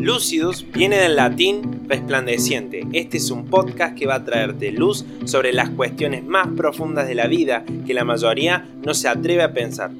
Lucidus 0.00 0.66
viene 0.72 0.96
del 0.96 1.16
latín 1.16 1.84
resplandeciente. 1.86 2.86
Este 2.92 3.18
es 3.18 3.30
un 3.30 3.46
podcast 3.46 3.94
que 3.94 4.06
va 4.06 4.14
a 4.14 4.24
traerte 4.24 4.72
luz 4.72 5.04
sobre 5.26 5.52
las 5.52 5.68
cuestiones 5.68 6.24
más 6.24 6.48
profundas 6.56 7.06
de 7.06 7.14
la 7.14 7.26
vida 7.26 7.64
que 7.86 7.92
la 7.92 8.04
mayoría 8.04 8.66
no 8.82 8.94
se 8.94 9.08
atreve 9.08 9.42
a 9.42 9.52
pensar. 9.52 9.90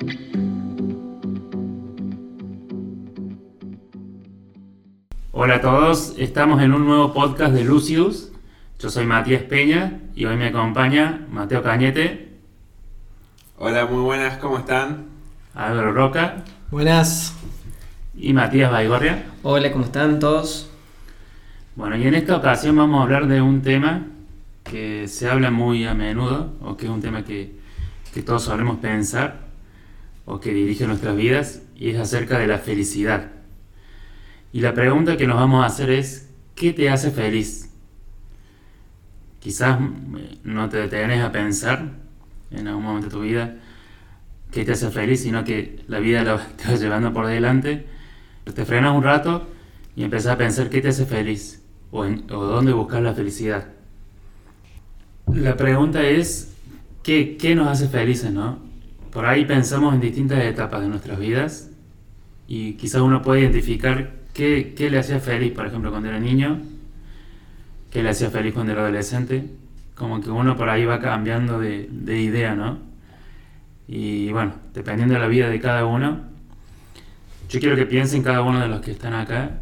Hola 5.32 5.57
a 5.57 5.61
todos, 5.61 6.14
estamos 6.17 6.62
en 6.62 6.72
un 6.72 6.86
nuevo 6.86 7.12
podcast 7.12 7.53
de 7.53 7.64
Lucidus. 7.64 8.32
Yo 8.79 8.89
soy 8.89 9.04
Matías 9.04 9.43
Peña 9.43 10.00
y 10.14 10.25
hoy 10.25 10.36
me 10.36 10.46
acompaña 10.46 11.26
Mateo 11.30 11.62
Cañete. 11.62 12.39
Hola, 13.58 13.85
muy 13.85 14.00
buenas, 14.00 14.39
¿cómo 14.39 14.57
están? 14.57 15.08
Álvaro 15.54 15.93
Roca. 15.93 16.44
Buenas. 16.71 17.35
Y 18.22 18.34
Matías 18.34 18.70
Baigorria. 18.70 19.24
Hola, 19.42 19.72
¿cómo 19.72 19.86
están 19.86 20.18
todos? 20.18 20.70
Bueno, 21.74 21.96
y 21.96 22.06
en 22.06 22.14
esta 22.14 22.36
ocasión 22.36 22.76
vamos 22.76 23.00
a 23.00 23.04
hablar 23.04 23.26
de 23.29 23.40
un 23.40 23.62
tema 23.62 24.08
que 24.62 25.08
se 25.08 25.26
habla 25.26 25.50
muy 25.50 25.86
a 25.86 25.94
menudo, 25.94 26.52
o 26.60 26.76
que 26.76 26.84
es 26.84 26.93
un 26.93 27.00
tema 27.00 27.24
que, 27.24 27.54
que 28.12 28.20
todos 28.20 28.44
solemos 28.44 28.76
pensar, 28.76 29.46
o 30.26 30.38
que 30.38 30.52
dirige 30.52 30.86
nuestras 30.86 31.16
vidas, 31.16 31.62
y 31.74 31.88
es 31.88 31.98
acerca 31.98 32.38
de 32.38 32.46
la 32.46 32.58
felicidad. 32.58 33.30
Y 34.52 34.60
la 34.60 34.74
pregunta 34.74 35.16
que 35.16 35.27
nos 35.27 35.36
vamos 35.36 35.64
a 35.64 35.68
hacer 35.68 35.88
es, 35.88 36.28
¿qué 36.55 36.74
te 36.74 36.91
hace 36.91 37.12
feliz? 37.12 37.70
Quizás 39.38 39.80
eh, 39.80 40.38
no 40.44 40.68
te 40.68 40.77
detenés 40.77 41.24
a 41.24 41.32
pensar 41.32 41.92
en 42.50 42.68
algún 42.68 42.84
momento 42.84 43.06
de 43.06 43.12
tu 43.14 43.22
vida 43.22 43.56
qué 44.50 44.66
te 44.66 44.72
hace 44.72 44.91
feliz, 44.91 45.22
sino 45.22 45.42
que 45.42 45.82
la 45.88 46.00
vida 46.00 46.22
lo 46.22 46.38
te 46.58 46.68
va 46.68 46.74
llevando 46.74 47.14
por 47.14 47.27
delante 47.27 47.98
te 48.53 48.64
frenas 48.64 48.97
un 48.97 49.03
rato 49.03 49.47
y 49.97 50.05
empiezas 50.05 50.34
a 50.34 50.38
pensar 50.38 50.70
qué 50.70 50.80
te 50.80 50.88
hace 50.88 51.06
feliz 51.06 51.62
o, 51.91 52.05
dónde 52.05 52.72
buscar 52.72 53.02
la 53.02 53.14
felicidad. 53.14 53.69
La 55.33 55.56
pregunta 55.56 56.02
es, 56.02 56.55
¿qué, 57.02 57.36
¿qué, 57.36 57.55
nos 57.55 57.69
hace 57.69 57.89
felices, 57.89 58.33
no? 58.33 58.58
Por 59.12 59.27
ahí 59.27 59.44
pensamos 59.44 59.94
en 59.94 60.00
distintas 60.00 60.42
etapas 60.44 60.83
de 60.83 60.89
nuestras 60.89 61.19
vidas 61.19 61.70
y 62.47 62.74
quizás 62.74 63.00
uno 63.00 63.22
puede 63.22 63.42
identificar 63.42 64.12
qué, 64.33 64.74
qué 64.77 64.91
le 64.91 64.98
hacía 64.98 65.20
feliz, 65.20 65.52
por 65.52 65.67
ejemplo, 65.67 65.91
cuando 65.91 66.08
era 66.08 66.19
niño, 66.19 66.61
qué 67.91 68.02
le 68.02 68.11
hacía 68.11 68.30
feliz 68.30 68.55
cuando 68.55 68.72
era 68.72 68.83
adolescente, 68.83 69.44
como 69.94 70.20
que 70.20 70.30
uno 70.30 70.56
por 70.56 70.69
ahí 70.69 70.84
va 70.84 71.00
cambiando 71.00 71.58
de, 71.58 71.89
de 71.91 72.20
idea, 72.20 72.55
¿no? 72.55 72.78
Y 73.86 74.30
bueno, 74.30 74.52
dependiendo 74.72 75.14
de 75.14 75.20
la 75.20 75.27
vida 75.27 75.48
de 75.48 75.61
cada 75.61 75.84
uno, 75.84 76.30
yo 77.50 77.60
quiero 77.60 77.76
que 77.76 77.84
piensen 77.84 78.22
cada 78.22 78.42
uno 78.42 78.60
de 78.60 78.68
los 78.68 78.80
que 78.80 78.92
están 78.92 79.12
acá 79.12 79.60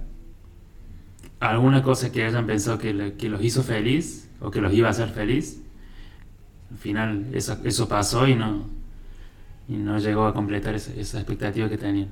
alguna 1.40 1.82
cosa 1.82 2.12
que 2.12 2.24
hayan 2.24 2.46
pensado 2.46 2.78
que, 2.78 2.92
los 2.92 3.42
hizo 3.42 3.62
feliz 3.62 4.28
o 4.40 4.50
que 4.50 4.60
los 4.60 4.72
iba 4.72 4.88
a 4.88 4.90
hacer 4.90 5.08
feliz. 5.08 5.60
Al 6.70 6.76
final 6.76 7.26
eso, 7.32 7.56
eso 7.64 7.88
pasó 7.88 8.26
y 8.28 8.34
no, 8.34 8.66
y 9.68 9.76
no 9.76 9.98
llegó 9.98 10.26
a 10.26 10.34
completar 10.34 10.74
esa, 10.74 10.92
esa 10.92 11.18
expectativa 11.18 11.68
que 11.68 11.78
tenían. 11.78 12.08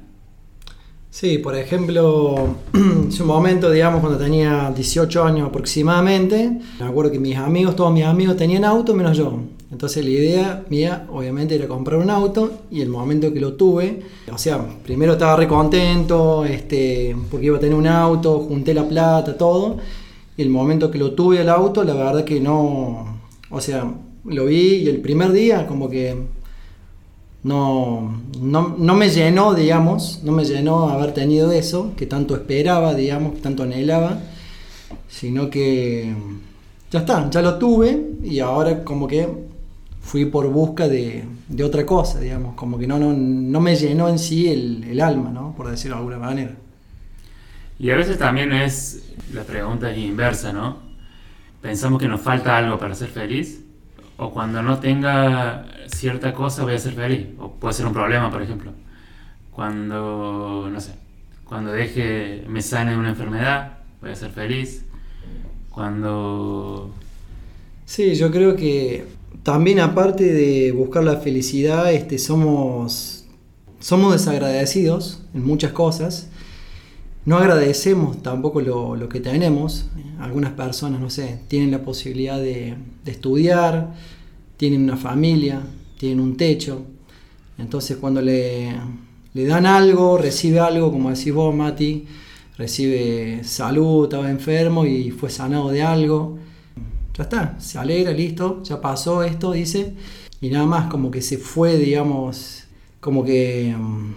Sí, 1.10 1.38
por 1.38 1.56
ejemplo, 1.56 2.56
en 2.72 3.08
un 3.20 3.26
momento, 3.26 3.70
digamos, 3.70 4.00
cuando 4.00 4.18
tenía 4.18 4.72
18 4.74 5.24
años 5.24 5.48
aproximadamente, 5.48 6.58
me 6.80 6.86
acuerdo 6.86 7.12
que 7.12 7.18
mis 7.18 7.36
amigos, 7.36 7.76
todos 7.76 7.92
mis 7.92 8.04
amigos 8.04 8.36
tenían 8.36 8.64
auto 8.64 8.94
menos 8.94 9.16
yo. 9.16 9.42
Entonces 9.76 10.02
la 10.06 10.10
idea 10.10 10.64
mía, 10.70 11.06
obviamente, 11.12 11.54
era 11.54 11.68
comprar 11.68 12.00
un 12.00 12.08
auto 12.08 12.62
y 12.70 12.80
el 12.80 12.88
momento 12.88 13.30
que 13.30 13.40
lo 13.40 13.56
tuve, 13.56 14.00
o 14.32 14.38
sea, 14.38 14.58
primero 14.82 15.12
estaba 15.12 15.36
re 15.36 15.46
contento, 15.46 16.46
este, 16.46 17.14
porque 17.30 17.44
iba 17.44 17.58
a 17.58 17.60
tener 17.60 17.74
un 17.76 17.86
auto, 17.86 18.38
junté 18.38 18.72
la 18.72 18.88
plata, 18.88 19.36
todo, 19.36 19.76
y 20.34 20.40
el 20.40 20.48
momento 20.48 20.90
que 20.90 20.96
lo 20.96 21.12
tuve 21.12 21.42
el 21.42 21.50
auto, 21.50 21.84
la 21.84 21.92
verdad 21.92 22.24
que 22.24 22.40
no, 22.40 23.18
o 23.50 23.60
sea, 23.60 23.92
lo 24.24 24.46
vi 24.46 24.76
y 24.76 24.88
el 24.88 25.02
primer 25.02 25.32
día 25.32 25.66
como 25.66 25.90
que 25.90 26.16
no, 27.44 28.18
no, 28.40 28.94
me 28.94 29.10
llenó, 29.10 29.52
digamos, 29.52 30.20
no 30.22 30.32
me 30.32 30.46
llenó 30.46 30.88
haber 30.88 31.12
tenido 31.12 31.52
eso, 31.52 31.92
que 31.98 32.06
tanto 32.06 32.34
esperaba, 32.34 32.94
digamos, 32.94 33.34
que 33.34 33.40
tanto 33.40 33.64
anhelaba, 33.64 34.20
sino 35.06 35.50
que 35.50 36.14
ya 36.90 37.00
está, 37.00 37.28
ya 37.28 37.42
lo 37.42 37.58
tuve 37.58 38.14
y 38.24 38.38
ahora 38.38 38.82
como 38.82 39.06
que 39.06 39.28
fui 40.06 40.24
por 40.24 40.46
busca 40.46 40.86
de, 40.86 41.24
otra 41.64 41.84
cosa, 41.84 42.20
digamos, 42.20 42.54
como 42.54 42.78
que 42.78 42.86
no, 42.86 42.96
no, 42.98 43.60
me 43.60 43.74
llenó 43.74 44.08
en 44.08 44.20
sí 44.20 44.48
el, 44.48 45.00
alma, 45.00 45.30
¿no? 45.30 45.52
Por 45.56 45.68
decirlo 45.68 45.96
de 45.96 46.00
alguna 46.00 46.18
manera. 46.18 46.52
Y 47.80 47.90
a 47.90 47.96
veces 47.96 48.16
también 48.16 48.52
es, 48.52 49.12
la 49.34 49.42
pregunta 49.42 49.90
es 49.90 49.98
inversa, 49.98 50.52
¿no? 50.52 50.78
Pensamos 51.60 52.00
que 52.00 52.06
nos 52.06 52.20
falta 52.20 52.56
algo 52.56 52.78
para 52.78 52.94
ser 52.94 53.08
feliz, 53.08 53.64
o 54.16 54.30
cuando 54.30 54.62
no 54.62 54.78
tenga 54.78 55.66
cierta 55.88 56.32
cosa 56.32 56.62
voy 56.62 56.74
a 56.74 56.78
ser 56.78 56.94
feliz, 56.94 57.26
o 57.40 57.50
puede 57.50 57.74
ser 57.74 57.86
un 57.86 57.92
problema, 57.92 58.30
por 58.30 58.42
ejemplo. 58.42 58.70
Cuando, 59.50 60.68
no 60.72 60.80
sé, 60.80 60.92
cuando 61.44 61.72
deje, 61.72 62.44
me 62.46 62.62
sane 62.62 62.92
de 62.92 62.96
una 62.96 63.08
enfermedad, 63.08 63.78
voy 64.00 64.12
a 64.12 64.14
ser 64.14 64.30
feliz. 64.30 64.84
Cuando... 65.68 66.94
Sí, 67.84 68.14
yo 68.14 68.30
creo 68.30 68.54
que 68.54 69.15
también 69.46 69.78
aparte 69.78 70.24
de 70.24 70.72
buscar 70.72 71.04
la 71.04 71.18
felicidad, 71.18 71.92
este, 71.92 72.18
somos, 72.18 73.26
somos 73.78 74.12
desagradecidos 74.12 75.22
en 75.34 75.46
muchas 75.46 75.70
cosas. 75.70 76.26
No 77.24 77.36
agradecemos 77.36 78.20
tampoco 78.24 78.60
lo, 78.60 79.08
que 79.08 79.20
tenemos. 79.20 79.86
Algunas 80.18 80.50
personas, 80.54 81.00
no 81.00 81.10
sé, 81.10 81.38
tienen 81.46 81.70
la 81.70 81.84
posibilidad 81.84 82.40
de, 82.40 82.74
estudiar, 83.04 83.94
tienen 84.56 84.82
una 84.82 84.96
familia, 84.96 85.62
tienen 85.96 86.18
un 86.18 86.36
techo. 86.36 86.82
Entonces 87.56 87.98
cuando 87.98 88.20
le, 88.22 88.74
le 89.32 89.46
dan 89.46 89.64
algo, 89.64 90.18
recibe 90.18 90.58
algo, 90.58 90.90
como 90.90 91.08
decís 91.10 91.32
vos, 91.32 91.54
Mati, 91.54 92.04
recibe 92.58 93.44
salud, 93.44 94.06
estaba 94.06 94.28
enfermo 94.28 94.84
y 94.84 95.12
fue 95.12 95.30
sanado 95.30 95.70
de 95.70 95.84
algo 95.84 96.36
ya 97.16 97.24
está, 97.24 97.56
se 97.58 97.78
alegra, 97.78 98.12
listo, 98.12 98.62
ya 98.62 98.80
pasó 98.80 99.22
esto, 99.22 99.52
dice, 99.52 99.94
y 100.40 100.50
nada 100.50 100.66
más 100.66 100.90
como 100.90 101.10
que 101.10 101.22
se 101.22 101.38
fue, 101.38 101.78
digamos, 101.78 102.64
como 103.00 103.24
que 103.24 103.74
mm, 103.76 104.14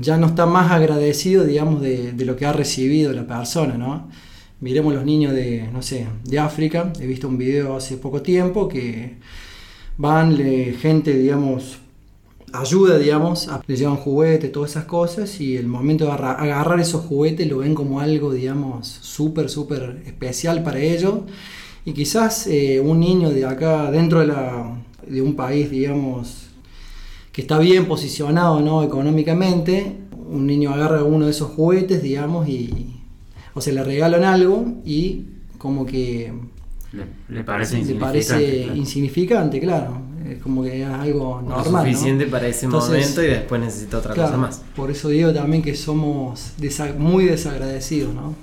ya 0.00 0.18
no 0.18 0.26
está 0.26 0.44
más 0.46 0.70
agradecido, 0.70 1.44
digamos, 1.44 1.80
de, 1.80 2.12
lo 2.18 2.36
que 2.36 2.44
ha 2.44 2.52
recibido 2.52 3.12
la 3.12 3.26
persona, 3.26 3.78
¿no? 3.78 4.10
Miremos 4.60 4.94
los 4.94 5.04
niños 5.04 5.32
de, 5.32 5.68
no 5.72 5.82
sé, 5.82 6.06
de 6.24 6.38
África, 6.38 6.92
he 7.00 7.06
visto 7.06 7.28
un 7.28 7.38
video 7.38 7.76
hace 7.76 7.96
poco 7.96 8.22
tiempo 8.22 8.68
que 8.68 9.16
van 9.96 10.36
le, 10.36 10.74
gente, 10.74 11.16
digamos, 11.16 11.78
ayuda, 12.52 12.98
digamos, 12.98 13.48
le 13.66 13.76
llevan 13.76 13.96
juguetes, 13.96 14.52
todas 14.52 14.72
esas 14.72 14.84
cosas, 14.84 15.40
y 15.40 15.56
el 15.56 15.66
momento 15.66 16.06
de 16.06 16.12
agarrar 16.12 16.78
esos 16.80 17.04
juguetes 17.06 17.48
lo 17.48 17.58
ven 17.58 17.74
como 17.74 18.00
algo, 18.00 18.32
digamos, 18.32 18.86
súper, 18.86 19.48
súper 19.48 20.02
especial 20.06 20.62
para 20.62 20.78
ellos 20.80 21.20
y 21.86 21.92
quizás 21.92 22.48
eh, 22.48 22.80
un 22.80 22.98
niño 22.98 23.30
de 23.30 23.46
acá, 23.46 23.92
dentro 23.92 24.18
de, 24.18 24.26
la, 24.26 24.76
de 25.06 25.22
un 25.22 25.36
país, 25.36 25.70
digamos, 25.70 26.48
que 27.30 27.42
está 27.42 27.60
bien 27.60 27.86
posicionado 27.86 28.60
¿no? 28.60 28.82
económicamente, 28.82 29.96
un 30.28 30.48
niño 30.48 30.74
agarra 30.74 31.04
uno 31.04 31.26
de 31.26 31.30
esos 31.30 31.52
juguetes, 31.52 32.02
digamos, 32.02 32.48
y, 32.48 32.96
o 33.54 33.60
se 33.60 33.72
le 33.72 33.84
regalan 33.84 34.24
algo 34.24 34.66
y 34.84 35.26
como 35.58 35.86
que... 35.86 36.32
Le, 37.28 37.44
parece 37.44 37.78
insignificante. 37.78 38.04
parece 38.04 38.62
claro. 38.64 38.76
insignificante, 38.76 39.60
claro. 39.60 40.00
Es 40.28 40.42
como 40.42 40.64
que 40.64 40.82
es 40.82 40.88
algo 40.88 41.40
normal. 41.40 41.84
suficiente 41.86 42.26
para 42.26 42.48
ese 42.48 42.66
momento 42.66 43.22
y 43.22 43.26
después 43.26 43.60
necesita 43.60 43.98
otra 43.98 44.12
cosa 44.12 44.36
más. 44.36 44.60
Por 44.74 44.90
eso 44.90 45.08
digo 45.08 45.32
también 45.32 45.62
que 45.62 45.76
somos 45.76 46.54
muy 46.98 47.26
desagradecidos, 47.26 48.12
¿no? 48.12 48.34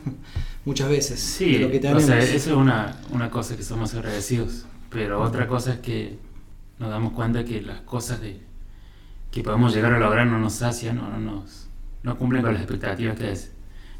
Muchas 0.65 0.89
veces. 0.89 1.19
Sí, 1.19 1.57
lo 1.57 1.69
que 1.69 1.79
o 1.93 1.99
sea, 1.99 2.19
eso 2.19 2.35
es 2.35 2.47
una, 2.47 2.97
una, 3.11 3.29
cosa 3.29 3.55
que 3.55 3.63
somos 3.63 3.93
agradecidos, 3.93 4.65
pero 4.89 5.21
otra 5.21 5.47
cosa 5.47 5.73
es 5.73 5.79
que 5.79 6.19
nos 6.79 6.89
damos 6.89 7.13
cuenta 7.13 7.43
que 7.43 7.61
las 7.61 7.81
cosas 7.81 8.21
de, 8.21 8.41
que 9.31 9.43
podemos 9.43 9.73
llegar 9.73 9.93
a 9.93 9.99
lograr 9.99 10.27
no 10.27 10.39
nos 10.39 10.53
sacian 10.53 10.99
o 10.99 11.09
no, 11.09 11.19
nos, 11.19 11.69
no 12.03 12.17
cumplen 12.17 12.41
con 12.41 12.53
las 12.53 12.63
expectativas 12.63 13.17
que, 13.17 13.33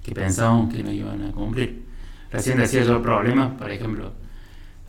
que 0.03 0.11
pensábamos 0.13 0.73
que 0.73 0.83
nos 0.83 0.93
iban 0.93 1.23
a 1.23 1.31
cumplir. 1.31 1.83
Recién 2.31 2.57
decía 2.57 2.83
yo 2.83 3.01
problemas, 3.01 3.53
por 3.53 3.69
ejemplo, 3.69 4.13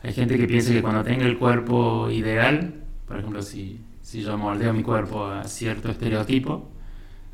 hay 0.03 0.13
gente 0.13 0.37
que 0.37 0.47
piensa 0.47 0.71
que 0.71 0.81
cuando 0.81 1.03
tenga 1.03 1.25
el 1.25 1.37
cuerpo 1.37 2.09
ideal, 2.09 2.75
por 3.07 3.17
ejemplo, 3.17 3.41
si, 3.41 3.81
si 4.01 4.21
yo 4.21 4.37
moldeo 4.37 4.73
mi 4.73 4.83
cuerpo 4.83 5.25
a 5.25 5.43
cierto 5.45 5.89
estereotipo, 5.89 6.69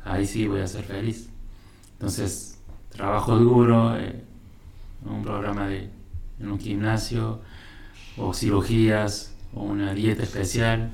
ahí 0.04 0.26
sí 0.26 0.46
voy 0.46 0.60
a 0.60 0.66
ser 0.66 0.84
feliz. 0.84 1.30
Entonces, 1.94 2.60
trabajo 2.90 3.38
duro, 3.38 3.96
eh, 3.98 4.24
un 5.04 5.22
programa 5.22 5.68
de, 5.68 5.90
en 6.40 6.50
un 6.50 6.58
gimnasio, 6.58 7.40
o 8.16 8.34
cirugías, 8.34 9.34
o 9.54 9.62
una 9.62 9.94
dieta 9.94 10.22
especial. 10.22 10.90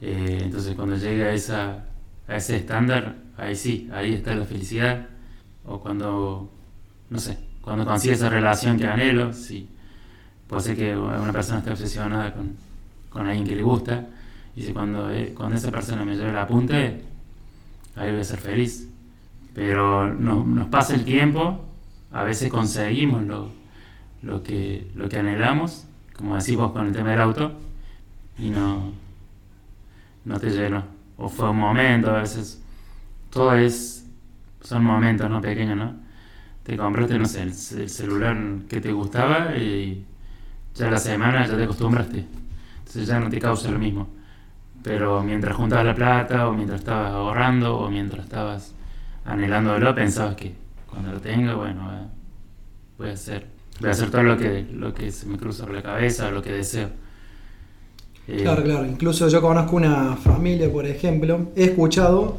Eh, 0.00 0.40
entonces 0.44 0.74
cuando 0.74 0.96
llega 0.96 1.26
a, 1.26 1.32
esa, 1.32 1.84
a 2.26 2.36
ese 2.36 2.56
estándar, 2.56 3.16
ahí 3.36 3.56
sí, 3.56 3.88
ahí 3.92 4.14
está 4.14 4.34
la 4.34 4.44
felicidad. 4.44 5.08
o 5.64 5.80
cuando, 5.80 6.50
no 7.10 7.18
sé, 7.18 7.38
cuando 7.60 7.84
consigue 7.84 8.14
esa 8.14 8.28
relación 8.28 8.78
que 8.78 8.86
anhelo, 8.86 9.32
sí. 9.32 9.68
Puede 10.46 10.62
ser 10.62 10.76
que 10.76 10.96
una 10.96 11.32
persona 11.32 11.58
esté 11.58 11.70
obsesionada 11.70 12.32
con, 12.32 12.56
con 13.10 13.26
alguien 13.26 13.46
que 13.46 13.54
le 13.56 13.62
gusta, 13.62 14.06
y 14.56 14.62
si 14.62 14.72
cuando, 14.72 15.10
eh, 15.10 15.34
cuando 15.36 15.56
esa 15.56 15.70
persona 15.70 16.04
me 16.04 16.16
lleve 16.16 16.32
la 16.32 16.42
apunte, 16.42 17.02
ahí 17.94 18.10
voy 18.10 18.20
a 18.20 18.24
ser 18.24 18.40
feliz. 18.40 18.88
Pero 19.54 20.12
no, 20.12 20.44
nos 20.44 20.68
pasa 20.68 20.94
el 20.94 21.04
tiempo, 21.04 21.67
a 22.12 22.22
veces 22.24 22.50
conseguimos 22.50 23.22
lo, 23.22 23.50
lo, 24.22 24.42
que, 24.42 24.90
lo 24.94 25.08
que 25.08 25.18
anhelamos, 25.18 25.86
como 26.16 26.34
decimos 26.34 26.72
con 26.72 26.86
el 26.86 26.92
tema 26.92 27.10
del 27.10 27.20
auto, 27.20 27.52
y 28.38 28.50
no, 28.50 28.92
no 30.24 30.40
te 30.40 30.50
llenó. 30.50 30.84
O 31.16 31.28
fue 31.28 31.50
un 31.50 31.58
momento, 31.58 32.10
a 32.10 32.20
veces 32.20 32.62
todo 33.30 33.54
es, 33.54 34.06
son 34.60 34.84
momentos 34.84 35.28
¿no? 35.28 35.40
pequeños, 35.40 35.76
¿no? 35.76 35.94
Te 36.62 36.76
compraste, 36.76 37.18
no 37.18 37.26
sé, 37.26 37.42
el, 37.42 37.54
celular 37.54 38.36
que 38.68 38.80
te 38.80 38.92
gustaba 38.92 39.56
y 39.56 40.04
ya 40.74 40.90
la 40.90 40.98
semana 40.98 41.46
ya 41.46 41.56
te 41.56 41.64
acostumbraste. 41.64 42.26
Entonces 42.78 43.06
ya 43.06 43.18
no 43.18 43.30
te 43.30 43.38
causa 43.38 43.70
lo 43.70 43.78
mismo. 43.78 44.08
Pero 44.82 45.22
mientras 45.22 45.56
juntabas 45.56 45.86
la 45.86 45.94
plata, 45.94 46.48
o 46.48 46.52
mientras 46.52 46.80
estabas 46.80 47.12
ahorrando, 47.12 47.78
o 47.78 47.90
mientras 47.90 48.24
estabas 48.24 48.74
anhelándolo, 49.24 49.94
pensabas 49.94 50.36
que 50.36 50.54
cuando 50.88 51.12
lo 51.12 51.20
tenga, 51.20 51.54
bueno, 51.54 52.10
voy 52.96 53.08
a 53.08 53.12
hacer, 53.12 53.46
voy 53.80 53.88
a 53.88 53.92
hacer 53.92 54.10
todo 54.10 54.22
lo 54.22 54.36
que, 54.36 54.66
lo 54.72 54.94
que 54.94 55.12
se 55.12 55.26
me 55.26 55.38
cruza 55.38 55.64
por 55.64 55.74
la 55.74 55.82
cabeza, 55.82 56.30
lo 56.30 56.42
que 56.42 56.52
deseo. 56.52 56.88
Eh, 58.26 58.42
claro, 58.42 58.62
claro. 58.62 58.86
Incluso 58.86 59.28
yo 59.28 59.40
conozco 59.40 59.76
una 59.76 60.16
familia, 60.16 60.70
por 60.70 60.86
ejemplo, 60.86 61.48
he 61.56 61.64
escuchado 61.64 62.38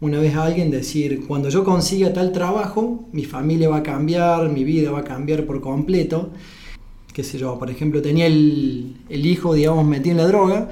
una 0.00 0.18
vez 0.18 0.34
a 0.34 0.44
alguien 0.44 0.70
decir, 0.70 1.26
cuando 1.26 1.48
yo 1.48 1.64
consiga 1.64 2.12
tal 2.12 2.32
trabajo, 2.32 3.08
mi 3.12 3.24
familia 3.24 3.68
va 3.68 3.78
a 3.78 3.82
cambiar, 3.82 4.50
mi 4.50 4.62
vida 4.64 4.90
va 4.90 5.00
a 5.00 5.04
cambiar 5.04 5.44
por 5.44 5.60
completo. 5.60 6.30
Qué 7.12 7.24
sé 7.24 7.38
yo, 7.38 7.58
por 7.58 7.70
ejemplo, 7.70 8.02
tenía 8.02 8.26
el, 8.26 8.96
el 9.08 9.24
hijo, 9.24 9.54
digamos, 9.54 9.86
metido 9.86 10.12
en 10.12 10.16
la 10.18 10.26
droga 10.26 10.68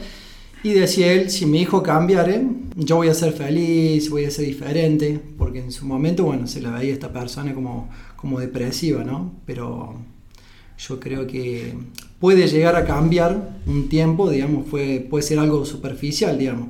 y 0.64 0.72
decía 0.72 1.12
él, 1.12 1.28
si 1.30 1.44
mi 1.44 1.60
hijo 1.60 1.82
cambiare, 1.82 2.42
yo 2.74 2.96
voy 2.96 3.08
a 3.08 3.14
ser 3.14 3.34
feliz, 3.34 4.08
voy 4.08 4.24
a 4.24 4.30
ser 4.30 4.46
diferente, 4.46 5.20
porque 5.36 5.58
en 5.58 5.70
su 5.70 5.84
momento, 5.84 6.24
bueno, 6.24 6.46
se 6.46 6.62
la 6.62 6.70
veía 6.70 6.94
esta 6.94 7.12
persona 7.12 7.52
como, 7.52 7.90
como 8.16 8.40
depresiva, 8.40 9.04
¿no? 9.04 9.30
Pero 9.44 9.94
yo 10.78 10.98
creo 10.98 11.26
que 11.26 11.74
puede 12.18 12.48
llegar 12.48 12.76
a 12.76 12.86
cambiar 12.86 13.58
un 13.66 13.90
tiempo, 13.90 14.30
digamos, 14.30 14.66
fue, 14.66 15.06
puede 15.10 15.22
ser 15.22 15.38
algo 15.38 15.66
superficial, 15.66 16.38
digamos. 16.38 16.68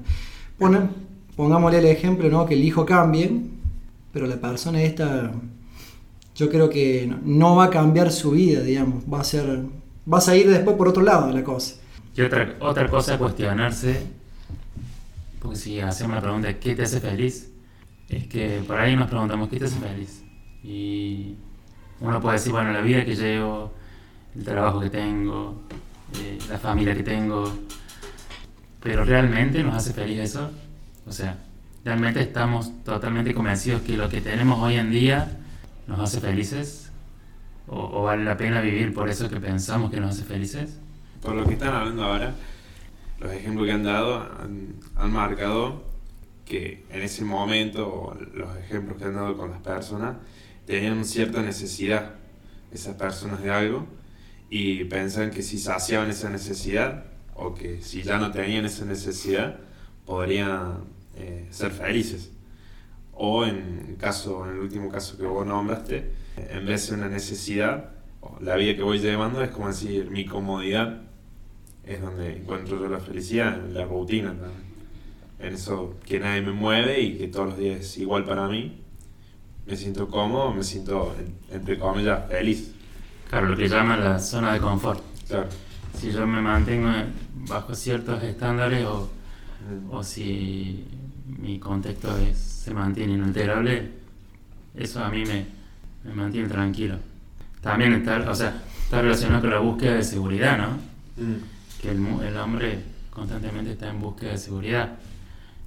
Bueno, 0.58 0.90
pongámosle 1.36 1.78
el 1.78 1.86
ejemplo, 1.86 2.28
¿no? 2.28 2.46
Que 2.46 2.54
el 2.54 2.64
hijo 2.64 2.84
cambie, 2.84 3.30
pero 4.12 4.26
la 4.26 4.40
persona 4.40 4.82
esta, 4.82 5.30
yo 6.34 6.50
creo 6.50 6.68
que 6.68 7.14
no 7.24 7.54
va 7.54 7.66
a 7.66 7.70
cambiar 7.70 8.10
su 8.10 8.32
vida, 8.32 8.60
digamos, 8.60 9.04
va 9.04 9.20
a 9.20 9.24
ser, 9.24 9.60
vas 10.04 10.28
a 10.28 10.36
ir 10.36 10.50
después 10.50 10.76
por 10.76 10.88
otro 10.88 11.04
lado 11.04 11.30
la 11.30 11.44
cosa. 11.44 11.76
Y 12.16 12.22
otra, 12.22 12.54
otra 12.60 12.88
cosa 12.88 13.14
a 13.14 13.18
cuestionarse, 13.18 14.06
porque 15.40 15.56
si 15.56 15.80
hacemos 15.80 16.14
la 16.14 16.22
pregunta, 16.22 16.54
¿qué 16.60 16.74
te 16.76 16.82
hace 16.82 17.00
feliz? 17.00 17.50
Es 18.08 18.28
que 18.28 18.62
por 18.66 18.78
ahí 18.78 18.94
nos 18.94 19.08
preguntamos, 19.08 19.48
¿qué 19.48 19.58
te 19.58 19.64
hace 19.64 19.80
feliz? 19.80 20.22
Y 20.62 21.34
uno 22.00 22.20
puede 22.20 22.36
decir, 22.36 22.52
bueno, 22.52 22.72
la 22.72 22.82
vida 22.82 23.04
que 23.04 23.16
llevo, 23.16 23.74
el 24.36 24.44
trabajo 24.44 24.80
que 24.80 24.90
tengo, 24.90 25.62
eh, 26.20 26.38
la 26.48 26.58
familia 26.58 26.94
que 26.94 27.02
tengo, 27.02 27.52
pero 28.80 29.04
¿realmente 29.04 29.62
nos 29.64 29.74
hace 29.74 29.92
feliz 29.92 30.20
eso? 30.20 30.50
O 31.06 31.12
sea, 31.12 31.38
¿realmente 31.84 32.20
estamos 32.20 32.84
totalmente 32.84 33.34
convencidos 33.34 33.82
que 33.82 33.96
lo 33.96 34.08
que 34.08 34.20
tenemos 34.20 34.60
hoy 34.62 34.76
en 34.76 34.90
día 34.92 35.36
nos 35.88 35.98
hace 35.98 36.20
felices? 36.20 36.92
¿O, 37.66 37.80
o 37.80 38.02
vale 38.04 38.22
la 38.24 38.36
pena 38.36 38.60
vivir 38.60 38.94
por 38.94 39.08
eso 39.08 39.28
que 39.28 39.40
pensamos 39.40 39.90
que 39.90 39.98
nos 39.98 40.12
hace 40.12 40.24
felices? 40.24 40.78
Por 41.24 41.34
lo 41.34 41.46
que 41.46 41.54
están 41.54 41.74
hablando 41.74 42.04
ahora, 42.04 42.34
los 43.18 43.32
ejemplos 43.32 43.66
que 43.66 43.72
han 43.72 43.82
dado 43.82 44.28
han, 44.96 45.10
marcado 45.10 45.82
que 46.44 46.84
en 46.90 47.00
ese 47.00 47.24
momento, 47.24 48.16
los 48.34 48.54
ejemplos 48.58 48.98
que 48.98 49.04
han 49.04 49.14
dado 49.14 49.36
con 49.36 49.50
las 49.50 49.60
personas, 49.60 50.16
tenían 50.66 51.04
cierta 51.04 51.40
necesidad 51.40 52.16
esas 52.70 52.96
personas 52.96 53.42
de 53.42 53.50
algo 53.50 53.86
y 54.50 54.84
pensan 54.84 55.30
que 55.30 55.42
si 55.42 55.58
saciaban 55.58 56.10
esa 56.10 56.28
necesidad 56.28 57.04
o 57.34 57.54
que 57.54 57.80
si 57.80 58.02
ya 58.02 58.18
no 58.18 58.30
tenían 58.30 58.66
esa 58.66 58.84
necesidad 58.84 59.56
podrían 60.04 60.84
eh, 61.16 61.46
ser 61.50 61.70
felices. 61.70 62.32
O 63.12 63.46
en, 63.46 63.96
caso, 63.98 64.44
en 64.44 64.56
el 64.56 64.60
último 64.60 64.90
caso 64.90 65.16
que 65.16 65.24
vos 65.24 65.46
nombraste, 65.46 66.12
en 66.36 66.66
vez 66.66 66.88
de 66.88 66.96
una 66.96 67.08
necesidad, 67.08 67.92
la 68.40 68.56
vida 68.56 68.76
que 68.76 68.82
voy 68.82 68.98
llevando 68.98 69.42
es 69.42 69.50
como 69.50 69.68
decir 69.68 70.10
mi 70.10 70.26
comodidad 70.26 71.04
es 71.86 72.00
donde 72.00 72.38
encuentro 72.38 72.80
yo 72.80 72.88
la 72.88 72.98
felicidad, 72.98 73.54
en 73.54 73.74
la 73.74 73.84
rutina, 73.84 74.34
en 75.38 75.54
eso 75.54 75.96
que 76.04 76.18
nadie 76.18 76.42
me 76.42 76.52
mueve 76.52 77.00
y 77.00 77.18
que 77.18 77.28
todos 77.28 77.50
los 77.50 77.58
días 77.58 77.80
es 77.80 77.98
igual 77.98 78.24
para 78.24 78.48
mí. 78.48 78.80
Me 79.66 79.76
siento 79.76 80.08
cómodo, 80.08 80.52
me 80.52 80.62
siento, 80.62 81.14
entre 81.50 81.78
comillas, 81.78 82.28
feliz. 82.28 82.74
Claro, 83.28 83.48
lo 83.48 83.56
que 83.56 83.68
llama 83.68 83.96
la 83.96 84.18
zona 84.18 84.52
de 84.52 84.60
confort. 84.60 85.02
Claro. 85.26 85.48
Si 85.98 86.10
yo 86.10 86.26
me 86.26 86.40
mantengo 86.40 86.90
bajo 87.48 87.74
ciertos 87.74 88.22
estándares 88.22 88.84
o, 88.84 89.10
o 89.90 90.02
si 90.02 90.84
mi 91.26 91.58
contexto 91.58 92.14
se 92.34 92.74
mantiene 92.74 93.14
inalterable, 93.14 93.90
eso 94.74 95.02
a 95.02 95.08
mí 95.08 95.24
me, 95.24 95.46
me 96.04 96.14
mantiene 96.14 96.48
tranquilo. 96.48 96.96
También 97.62 97.94
está, 97.94 98.30
o 98.30 98.34
sea, 98.34 98.62
está 98.82 99.00
relacionado 99.00 99.42
con 99.42 99.50
la 99.50 99.58
búsqueda 99.60 99.94
de 99.94 100.04
seguridad, 100.04 100.58
¿no? 100.58 100.68
Mm 101.16 101.53
que 101.84 101.90
el, 101.90 102.36
hombre 102.38 102.82
constantemente 103.10 103.72
está 103.72 103.90
en 103.90 104.00
búsqueda 104.00 104.32
de 104.32 104.38
seguridad. 104.38 104.94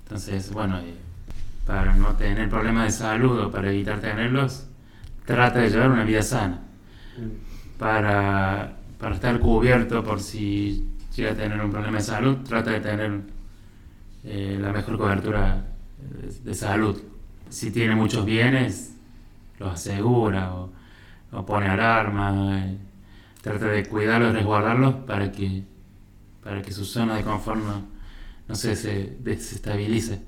Entonces, 0.04 0.52
bueno, 0.52 0.80
para 1.64 1.94
no 1.94 2.16
tener 2.16 2.50
problemas 2.50 2.86
de 2.86 2.92
salud 2.92 3.40
o 3.40 3.52
para 3.52 3.70
evitar 3.70 4.00
tenerlos, 4.00 4.66
trata 5.26 5.60
de 5.60 5.70
llevar 5.70 5.92
una 5.92 6.04
vida 6.04 6.24
sana. 6.24 6.62
Para, 7.78 8.78
para 9.00 9.14
estar 9.14 9.40
cubierto 9.40 10.04
por 10.04 10.20
si 10.20 10.90
llega 11.16 11.32
a 11.32 11.36
tener 11.36 11.62
un 11.62 11.70
problema 11.70 11.98
de 11.98 12.04
salud, 12.04 12.38
trata 12.38 12.72
de 12.72 12.80
tener 12.80 13.22
eh, 14.24 14.58
la 14.60 14.72
mejor 14.72 14.98
cobertura 14.98 15.68
de, 16.44 16.56
salud. 16.56 17.00
Si 17.50 17.70
tiene 17.70 17.96
muchos 17.96 18.26
bienes, 18.26 18.96
los 19.60 19.72
asegura 19.72 20.52
o, 20.52 20.72
pone 21.46 21.68
alarma, 21.68 22.66
eh, 22.66 22.78
trata 23.44 23.68
de 23.68 23.86
cuidarlos, 23.86 24.34
resguardarlos 24.34 24.96
para 25.06 25.32
que 25.32 25.77
para 26.48 26.62
que 26.62 26.72
su 26.72 26.86
zona 26.86 27.18
de 27.18 27.24
confort 27.24 27.60
no, 28.48 28.56
se 28.56 28.70
desestabilice. 29.20 30.22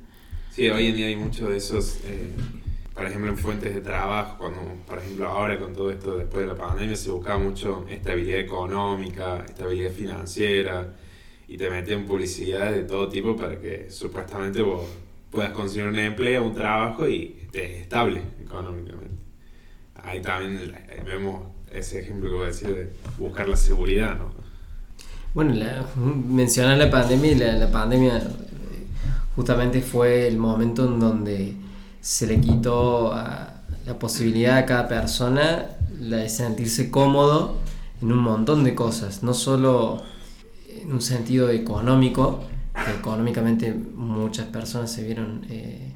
Sí, 0.51 0.67
hoy 0.67 0.87
en 0.87 0.95
día 0.97 1.07
hay 1.07 1.15
muchos 1.15 1.47
de 1.47 1.55
esos, 1.55 1.99
eh, 2.03 2.33
por 2.93 3.05
ejemplo, 3.05 3.29
en 3.29 3.37
fuentes 3.37 3.73
de 3.73 3.79
trabajo, 3.79 4.37
cuando, 4.37 4.59
por 4.85 4.97
ejemplo, 4.97 5.29
ahora 5.29 5.57
con 5.57 5.71
todo 5.71 5.89
esto 5.89 6.17
después 6.17 6.45
de 6.45 6.47
la 6.47 6.57
pandemia 6.57 6.97
se 6.97 7.09
buscaba 7.09 7.39
mucho 7.39 7.85
estabilidad 7.87 8.41
económica, 8.41 9.45
estabilidad 9.47 9.91
financiera, 9.91 10.93
y 11.47 11.55
te 11.55 11.69
metían 11.69 12.05
publicidades 12.05 12.75
de 12.75 12.83
todo 12.83 13.07
tipo 13.07 13.37
para 13.37 13.57
que 13.57 13.89
supuestamente 13.89 14.61
vos 14.61 14.89
puedas 15.31 15.51
conseguir 15.53 15.87
un 15.87 15.99
empleo, 15.99 16.43
un 16.43 16.53
trabajo 16.53 17.07
y 17.07 17.39
estés 17.43 17.79
estable 17.79 18.21
económicamente. 18.43 19.15
Ahí 19.95 20.21
también 20.21 20.75
vemos 21.05 21.47
ese 21.71 22.01
ejemplo 22.01 22.29
que 22.29 22.35
voy 22.35 22.43
a 22.43 22.47
decir 22.47 22.75
de 22.75 22.89
buscar 23.17 23.47
la 23.47 23.55
seguridad, 23.55 24.17
¿no? 24.17 24.48
Bueno, 25.33 25.53
la, 25.53 25.85
mencionar 25.95 26.77
la 26.77 26.89
pandemia 26.89 27.31
y 27.31 27.35
la, 27.35 27.71
pandemia 27.71 28.17
eh, 28.17 28.21
justamente 29.35 29.81
fue 29.81 30.27
el 30.27 30.37
momento 30.37 30.85
en 30.85 30.99
donde 30.99 31.55
se 32.01 32.25
le 32.25 32.41
quitó 32.41 33.13
la 33.13 33.99
posibilidad 33.99 34.57
a 34.57 34.65
cada 34.65 34.87
persona 34.87 35.65
de 35.99 36.29
sentirse 36.29 36.89
cómodo 36.89 37.57
en 38.01 38.11
un 38.11 38.19
montón 38.19 38.63
de 38.63 38.73
cosas, 38.73 39.21
no 39.21 39.33
solo 39.33 40.01
en 40.81 40.91
un 40.91 41.01
sentido 41.01 41.49
económico, 41.49 42.39
que 42.73 42.91
económicamente 42.91 43.73
muchas 43.73 44.47
personas 44.47 44.91
se 44.91 45.03
vieron 45.03 45.45
eh, 45.49 45.93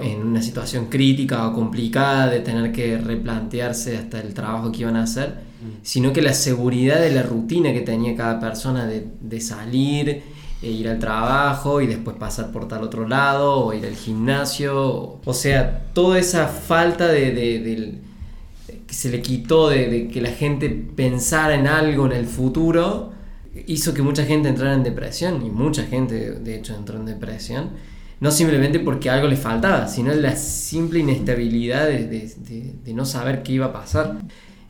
en 0.00 0.26
una 0.26 0.42
situación 0.42 0.86
crítica 0.86 1.46
o 1.46 1.52
complicada 1.52 2.28
de 2.28 2.40
tener 2.40 2.72
que 2.72 2.98
replantearse 2.98 3.96
hasta 3.96 4.20
el 4.20 4.34
trabajo 4.34 4.72
que 4.72 4.80
iban 4.80 4.96
a 4.96 5.04
hacer, 5.04 5.45
sino 5.82 6.12
que 6.12 6.22
la 6.22 6.34
seguridad 6.34 7.00
de 7.00 7.10
la 7.12 7.22
rutina 7.22 7.72
que 7.72 7.80
tenía 7.80 8.16
cada 8.16 8.40
persona 8.40 8.86
de, 8.86 9.40
salir, 9.40 10.22
e 10.62 10.70
ir 10.70 10.88
al 10.88 10.98
trabajo 10.98 11.80
y 11.82 11.86
después 11.86 12.16
pasar 12.16 12.50
por 12.50 12.66
tal 12.66 12.82
otro 12.82 13.06
lado 13.06 13.60
o 13.66 13.74
ir 13.74 13.84
al 13.84 13.94
gimnasio. 13.94 15.20
O 15.24 15.34
sea, 15.34 15.84
toda 15.92 16.18
esa 16.18 16.48
falta 16.48 17.08
de, 17.08 17.98
que 18.86 18.94
se 18.94 19.10
le 19.10 19.20
quitó 19.20 19.68
de, 19.68 20.08
que 20.08 20.20
la 20.20 20.30
gente 20.30 20.68
pensara 20.70 21.54
en 21.54 21.66
algo 21.66 22.06
en 22.06 22.12
el 22.12 22.26
futuro 22.26 23.12
hizo 23.66 23.94
que 23.94 24.02
mucha 24.02 24.24
gente 24.24 24.48
entrara 24.48 24.74
en 24.74 24.82
depresión 24.82 25.44
y 25.44 25.50
mucha 25.50 25.84
gente 25.84 26.32
de 26.32 26.56
hecho 26.56 26.74
entró 26.76 26.98
en 26.98 27.06
depresión 27.06 27.70
no 28.20 28.30
simplemente 28.30 28.80
porque 28.80 29.10
algo 29.10 29.28
le 29.28 29.36
faltaba, 29.36 29.88
sino 29.88 30.12
la 30.14 30.36
simple 30.36 31.00
inestabilidad 31.00 31.86
de, 31.86 32.06
de- 32.06 32.32
de- 32.48 32.72
de 32.84 32.94
no 32.94 33.04
saber 33.04 33.42
qué 33.42 33.52
iba 33.52 33.66
a 33.66 33.72
pasar 33.72 34.18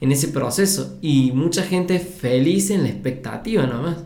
en 0.00 0.12
ese 0.12 0.29
proceso. 0.29 0.99
Y 1.00 1.33
mucha 1.33 1.62
gente 1.62 1.99
feliz 1.99 2.71
en 2.71 2.83
la 2.83 2.88
expectativa 2.88 3.67
nomás. 3.67 3.99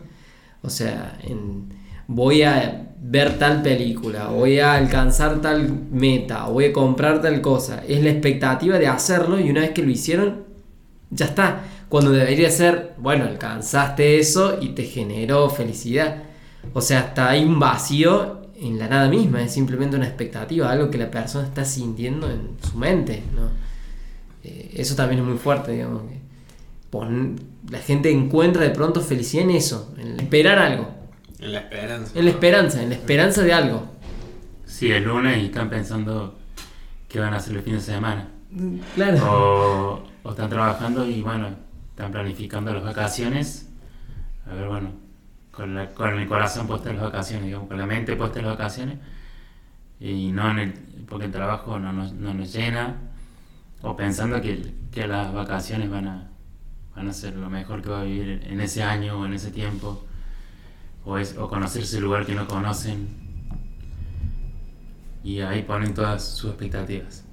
O 0.61 0.69
sea, 0.69 1.19
en, 1.23 1.69
voy 2.07 2.43
a 2.43 2.87
ver 3.03 3.39
tal 3.39 3.63
película, 3.63 4.27
voy 4.27 4.59
a 4.59 4.75
alcanzar 4.75 5.41
tal 5.41 5.87
meta, 5.91 6.45
voy 6.45 6.65
a 6.65 6.73
comprar 6.73 7.21
tal 7.21 7.41
cosa. 7.41 7.83
Es 7.87 8.03
la 8.03 8.11
expectativa 8.11 8.77
de 8.77 8.87
hacerlo 8.87 9.39
y 9.39 9.49
una 9.49 9.61
vez 9.61 9.71
que 9.71 9.83
lo 9.83 9.89
hicieron, 9.89 10.43
ya 11.09 11.25
está. 11.25 11.63
Cuando 11.89 12.11
debería 12.11 12.49
ser, 12.49 12.93
bueno, 12.99 13.25
alcanzaste 13.25 14.19
eso 14.19 14.57
y 14.61 14.69
te 14.69 14.83
generó 14.83 15.49
felicidad. 15.49 16.23
O 16.73 16.81
sea, 16.81 16.99
hasta 16.99 17.29
hay 17.29 17.43
un 17.43 17.59
vacío 17.59 18.41
en 18.55 18.77
la 18.77 18.87
nada 18.87 19.09
misma, 19.09 19.41
es 19.41 19.51
simplemente 19.51 19.97
una 19.97 20.05
expectativa, 20.05 20.71
algo 20.71 20.91
que 20.91 20.99
la 20.99 21.09
persona 21.09 21.47
está 21.47 21.65
sintiendo 21.65 22.29
en 22.29 22.57
su 22.61 22.77
mente. 22.77 23.23
¿no? 23.35 23.49
Eh, 24.43 24.71
eso 24.75 24.95
también 24.95 25.21
es 25.21 25.27
muy 25.27 25.37
fuerte, 25.37 25.71
digamos. 25.73 26.03
que 26.03 26.19
pon- 26.89 27.39
la 27.69 27.79
gente 27.79 28.11
encuentra 28.11 28.63
de 28.63 28.71
pronto 28.71 29.01
felicidad 29.01 29.43
en 29.45 29.51
eso, 29.51 29.93
en 29.97 30.19
esperar 30.19 30.59
algo, 30.59 30.89
En 31.39 31.53
la 31.53 31.59
esperanza. 31.59 32.11
en 32.19 32.25
la 32.25 32.31
esperanza, 32.31 32.83
en 32.83 32.89
la 32.89 32.95
esperanza 32.95 33.41
de 33.43 33.53
algo. 33.53 33.85
Sí, 34.65 34.91
es 34.91 35.03
lunes 35.03 35.37
y 35.37 35.45
están 35.45 35.69
pensando 35.69 36.37
qué 37.07 37.19
van 37.19 37.33
a 37.33 37.37
hacer 37.37 37.55
el 37.55 37.61
fin 37.61 37.73
de 37.75 37.81
semana. 37.81 38.29
Claro. 38.95 39.17
O, 39.31 40.03
o 40.23 40.29
están 40.31 40.49
trabajando 40.49 41.05
y 41.07 41.21
bueno, 41.21 41.49
están 41.91 42.11
planificando 42.11 42.73
las 42.73 42.83
vacaciones. 42.83 43.69
A 44.49 44.53
ver, 44.55 44.67
bueno, 44.67 44.91
con, 45.51 45.75
la- 45.75 45.89
con 45.91 46.17
el 46.19 46.27
corazón 46.27 46.67
puesto 46.67 46.89
en 46.89 46.95
las 46.97 47.05
vacaciones, 47.05 47.45
digamos, 47.45 47.67
con 47.67 47.77
la 47.77 47.85
mente 47.85 48.15
puesta 48.15 48.39
en 48.39 48.45
las 48.47 48.57
vacaciones. 48.57 48.97
Y 49.99 50.31
no 50.31 50.49
en 50.51 50.59
el, 50.59 50.73
porque 51.07 51.25
el 51.25 51.31
trabajo 51.31 51.77
no 51.79 51.93
nos, 51.93 52.11
no 52.13 52.33
nos 52.33 52.51
llena. 52.51 52.95
O 53.83 53.95
pensando 53.95 54.41
que, 54.41 54.73
que 54.91 55.07
las 55.07 55.33
vacaciones 55.33 55.89
van 55.89 56.07
a, 56.07 56.31
van 56.95 57.07
a 57.07 57.13
ser 57.13 57.35
lo 57.35 57.49
mejor 57.49 57.81
que 57.81 57.89
va 57.89 58.01
a 58.01 58.03
vivir 58.03 58.41
en 58.47 58.61
ese 58.61 58.83
año 58.83 59.19
o 59.19 59.25
en 59.25 59.33
ese 59.33 59.51
tiempo. 59.51 60.05
O, 61.05 61.17
es, 61.17 61.35
o 61.37 61.47
conocer 61.49 61.83
ese 61.83 61.99
lugar 61.99 62.25
que 62.25 62.35
no 62.35 62.47
conocen. 62.47 63.07
Y 65.23 65.39
ahí 65.41 65.61
ponen 65.63 65.93
todas 65.93 66.23
sus 66.23 66.49
expectativas. 66.51 67.23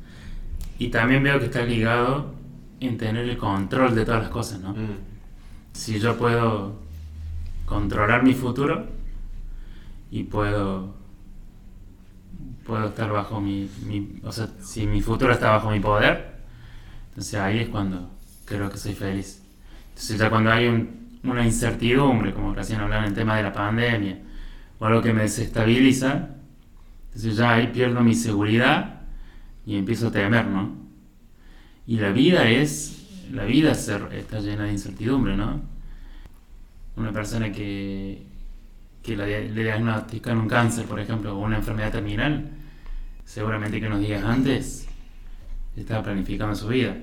Y 0.79 0.89
también 0.89 1.23
veo 1.23 1.39
que 1.39 1.47
está 1.47 1.65
ligado 1.65 2.35
en 2.81 2.99
tener 2.99 3.29
el 3.29 3.37
control 3.39 3.95
de 3.95 4.05
todas 4.05 4.23
las 4.23 4.31
cosas, 4.31 4.61
¿no? 4.61 4.73
Mm. 4.73 4.97
Si 5.73 5.99
yo 5.99 6.17
puedo 6.17 6.77
controlar 7.67 8.23
mi 8.23 8.35
futuro 8.35 8.87
y 10.11 10.25
puedo 10.25 10.97
puedo 12.67 12.87
estar 12.89 13.11
bajo 13.11 13.41
mi, 13.41 13.69
mi- 13.87 14.21
o 14.23 14.31
sea, 14.33 14.49
si 14.61 14.87
mi 14.87 15.01
futuro 15.01 15.33
está 15.33 15.51
bajo 15.51 15.71
mi 15.71 15.81
poder, 15.81 16.38
entonces 17.19 17.35
ahí 17.41 17.59
es 17.59 17.69
cuando 17.69 18.13
creo 18.45 18.71
que 18.71 18.79
soy 18.79 18.95
feliz. 18.95 19.43
Entonces 19.89 20.19
ya 20.21 20.31
cuando 20.31 20.53
hay 20.53 20.69
un- 20.69 21.19
una 21.25 21.45
incertidumbre, 21.45 22.33
como 22.33 22.55
recién 22.55 22.79
hablaban 22.81 23.07
en 23.07 23.09
el 23.11 23.15
tema 23.17 23.37
de 23.37 23.43
la 23.43 23.53
pandemia, 23.53 24.21
o 24.79 24.87
algo 24.87 25.03
que 25.03 25.13
me 25.13 25.23
desestabiliza, 25.23 26.29
entonces 27.09 27.37
ya 27.37 27.55
ahí 27.55 27.67
pierdo 27.73 28.03
mi 28.03 28.15
seguridad 28.15 29.01
y 29.67 29.77
empiezo 29.77 30.07
a 30.09 30.13
temer, 30.13 30.47
¿no? 30.47 30.77
Y 31.89 31.97
la 31.99 32.13
vida 32.13 32.49
es, 32.49 33.27
la 33.33 33.45
vida 33.45 33.73
está 33.73 34.39
llena 34.39 34.65
de 34.67 34.73
incertidumbre, 34.73 35.37
¿no? 35.37 35.61
Una 36.95 37.11
persona 37.11 37.51
que, 37.51 38.23
que 39.03 39.17
le 39.17 39.51
diagnostican 39.65 40.39
un 40.39 40.47
cáncer, 40.47 40.87
por 40.87 41.01
ejemplo, 41.01 41.37
o 41.37 41.41
una 41.45 41.57
enfermedad 41.57 41.91
terminal, 41.91 42.49
seguramente 43.25 43.81
que 43.81 43.89
unos 43.89 44.01
días 44.03 44.23
antes 44.23 44.87
estaba 45.77 46.05
planificando 46.05 46.55
su 46.55 46.69
vida. 46.69 46.97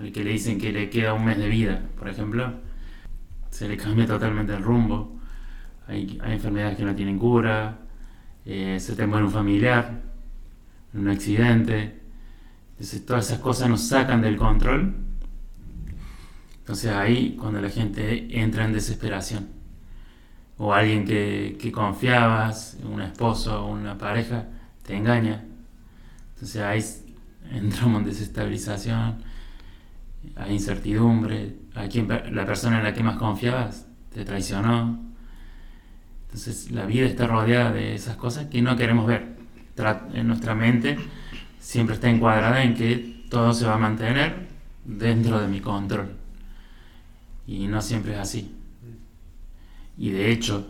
Al 0.00 0.12
que 0.12 0.22
le 0.22 0.30
dicen 0.30 0.58
que 0.58 0.72
le 0.72 0.90
queda 0.90 1.14
un 1.14 1.24
mes 1.24 1.38
de 1.38 1.48
vida, 1.48 1.82
por 1.98 2.08
ejemplo, 2.08 2.52
se 3.50 3.68
le 3.68 3.76
cambia 3.76 4.06
totalmente 4.06 4.54
el 4.54 4.62
rumbo. 4.62 5.18
Hay, 5.86 6.20
enfermedades 6.24 6.76
que 6.76 6.84
no 6.84 6.94
tienen 6.94 7.18
cura, 7.18 7.78
eh, 8.44 8.78
se 8.78 8.94
te 8.94 9.06
muere 9.06 9.24
un 9.24 9.32
familiar, 9.32 10.02
un 10.94 11.08
accidente. 11.08 12.00
Entonces 12.72 13.04
todas 13.04 13.26
esas 13.26 13.40
cosas 13.40 13.68
nos 13.68 13.88
sacan 13.88 14.22
del 14.22 14.36
control. 14.36 14.94
Entonces 16.60 16.92
ahí 16.92 17.36
cuando 17.40 17.60
la 17.60 17.70
gente 17.70 18.40
entra 18.40 18.64
en 18.64 18.72
desesperación. 18.72 19.48
O 20.58 20.74
alguien 20.74 21.04
que, 21.04 21.56
que 21.60 21.72
confiabas, 21.72 22.78
un 22.84 23.00
esposo 23.00 23.66
una 23.66 23.96
pareja, 23.96 24.46
te 24.84 24.96
engaña. 24.96 25.44
Entonces 26.34 26.62
ahí 26.62 26.84
entramos 27.50 28.00
en 28.02 28.06
desestabilización, 28.06 29.22
hay 30.36 30.52
incertidumbre, 30.54 31.56
a 31.74 31.88
quien, 31.88 32.08
la 32.08 32.44
persona 32.46 32.78
en 32.78 32.84
la 32.84 32.92
que 32.94 33.02
más 33.02 33.16
confiabas 33.16 33.86
te 34.12 34.24
traicionó. 34.24 35.00
Entonces 36.26 36.70
la 36.70 36.86
vida 36.86 37.06
está 37.06 37.26
rodeada 37.26 37.72
de 37.72 37.94
esas 37.94 38.16
cosas 38.16 38.46
que 38.46 38.60
no 38.62 38.76
queremos 38.76 39.06
ver. 39.06 39.36
En 40.12 40.26
nuestra 40.26 40.54
mente 40.54 40.98
siempre 41.60 41.94
está 41.94 42.10
encuadrada 42.10 42.62
en 42.62 42.74
que 42.74 43.24
todo 43.30 43.52
se 43.52 43.66
va 43.66 43.74
a 43.74 43.78
mantener 43.78 44.48
dentro 44.84 45.40
de 45.40 45.48
mi 45.48 45.60
control. 45.60 46.12
Y 47.46 47.66
no 47.68 47.80
siempre 47.80 48.14
es 48.14 48.18
así. 48.18 48.54
Y 49.96 50.10
de 50.10 50.30
hecho, 50.32 50.68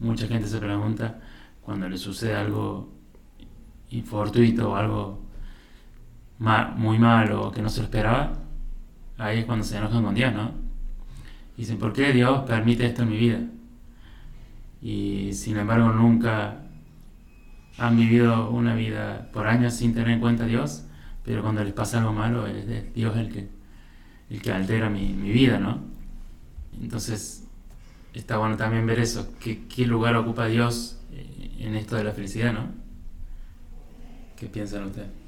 mucha 0.00 0.26
gente 0.26 0.48
se 0.48 0.58
pregunta 0.58 1.20
cuando 1.62 1.88
le 1.88 1.96
sucede 1.96 2.34
algo 2.34 2.92
infortuito 3.90 4.70
o 4.72 4.76
algo 4.76 5.20
ma- 6.38 6.74
muy 6.76 6.98
malo 6.98 7.48
o 7.48 7.52
que 7.52 7.62
no 7.62 7.68
se 7.68 7.80
lo 7.80 7.84
esperaba, 7.84 8.32
ahí 9.20 9.40
es 9.40 9.44
cuando 9.44 9.64
se 9.64 9.76
enojan 9.76 10.02
con 10.02 10.14
Dios, 10.14 10.32
¿no? 10.32 10.52
Dicen, 11.56 11.78
¿por 11.78 11.92
qué 11.92 12.12
Dios 12.12 12.40
permite 12.46 12.86
esto 12.86 13.02
en 13.02 13.10
mi 13.10 13.18
vida? 13.18 13.40
Y 14.80 15.32
sin 15.34 15.58
embargo 15.58 15.90
nunca 15.90 16.62
han 17.78 17.96
vivido 17.96 18.50
una 18.50 18.74
vida 18.74 19.28
por 19.32 19.46
años 19.46 19.74
sin 19.74 19.92
tener 19.92 20.10
en 20.10 20.20
cuenta 20.20 20.44
a 20.44 20.46
Dios, 20.46 20.84
pero 21.24 21.42
cuando 21.42 21.62
les 21.62 21.74
pasa 21.74 21.98
algo 21.98 22.12
malo 22.12 22.46
es 22.46 22.94
Dios 22.94 23.16
el 23.16 23.30
que, 23.30 23.48
el 24.30 24.40
que 24.40 24.52
altera 24.52 24.88
mi, 24.88 25.12
mi 25.12 25.30
vida, 25.30 25.58
¿no? 25.58 25.80
Entonces 26.80 27.46
está 28.14 28.38
bueno 28.38 28.56
también 28.56 28.86
ver 28.86 29.00
eso, 29.00 29.34
qué, 29.38 29.66
qué 29.66 29.86
lugar 29.86 30.16
ocupa 30.16 30.46
Dios 30.46 30.98
eh, 31.12 31.56
en 31.58 31.74
esto 31.76 31.96
de 31.96 32.04
la 32.04 32.12
felicidad, 32.12 32.54
¿no? 32.54 32.68
¿Qué 34.36 34.46
piensan 34.46 34.84
ustedes? 34.84 35.19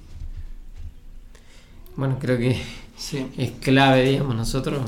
Bueno, 1.96 2.18
creo 2.20 2.38
que 2.38 2.56
Sí. 2.96 3.26
es 3.36 3.50
clave, 3.52 4.04
digamos, 4.10 4.36
nosotros 4.36 4.80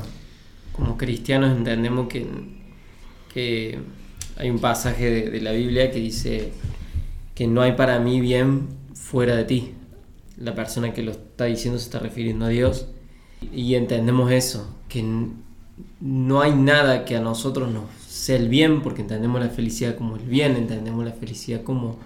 como 0.71 0.97
cristianos 0.97 1.55
entendemos 1.55 2.07
que, 2.07 2.25
que 3.33 3.79
hay 4.37 4.49
un 4.49 4.59
pasaje 4.59 5.09
de, 5.09 5.29
de 5.31 5.41
la 5.41 5.51
Biblia 5.51 5.91
que 5.91 5.99
dice 5.99 6.51
que 7.33 7.47
no 7.47 7.61
hay 7.61 7.73
para 7.73 7.99
mí 7.99 8.21
bien 8.21 8.67
fuera 8.93 9.35
de 9.35 9.43
ti. 9.45 9.73
La 10.37 10.55
persona 10.55 10.93
que 10.93 11.03
lo 11.03 11.11
está 11.11 11.45
diciendo 11.45 11.79
se 11.79 11.85
está 11.85 11.99
refiriendo 11.99 12.45
a 12.45 12.49
Dios 12.49 12.87
y 13.53 13.75
entendemos 13.75 14.31
eso, 14.31 14.75
que 14.89 15.03
no 16.01 16.41
hay 16.41 16.53
nada 16.53 17.05
que 17.05 17.15
a 17.17 17.21
nosotros 17.21 17.71
nos 17.71 17.83
sea 18.07 18.37
el 18.37 18.49
bien, 18.49 18.81
porque 18.81 19.01
entendemos 19.01 19.41
la 19.41 19.49
felicidad 19.49 19.95
como 19.97 20.15
el 20.15 20.23
bien, 20.23 20.55
entendemos 20.55 21.05
la 21.05 21.11
felicidad 21.11 21.63
como 21.63 21.97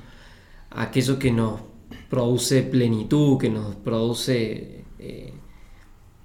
aquello 0.71 1.17
que 1.19 1.31
nos 1.31 1.61
produce 2.09 2.61
plenitud, 2.63 3.37
que 3.39 3.49
nos 3.49 3.75
produce, 3.75 4.78
eh, 4.99 5.33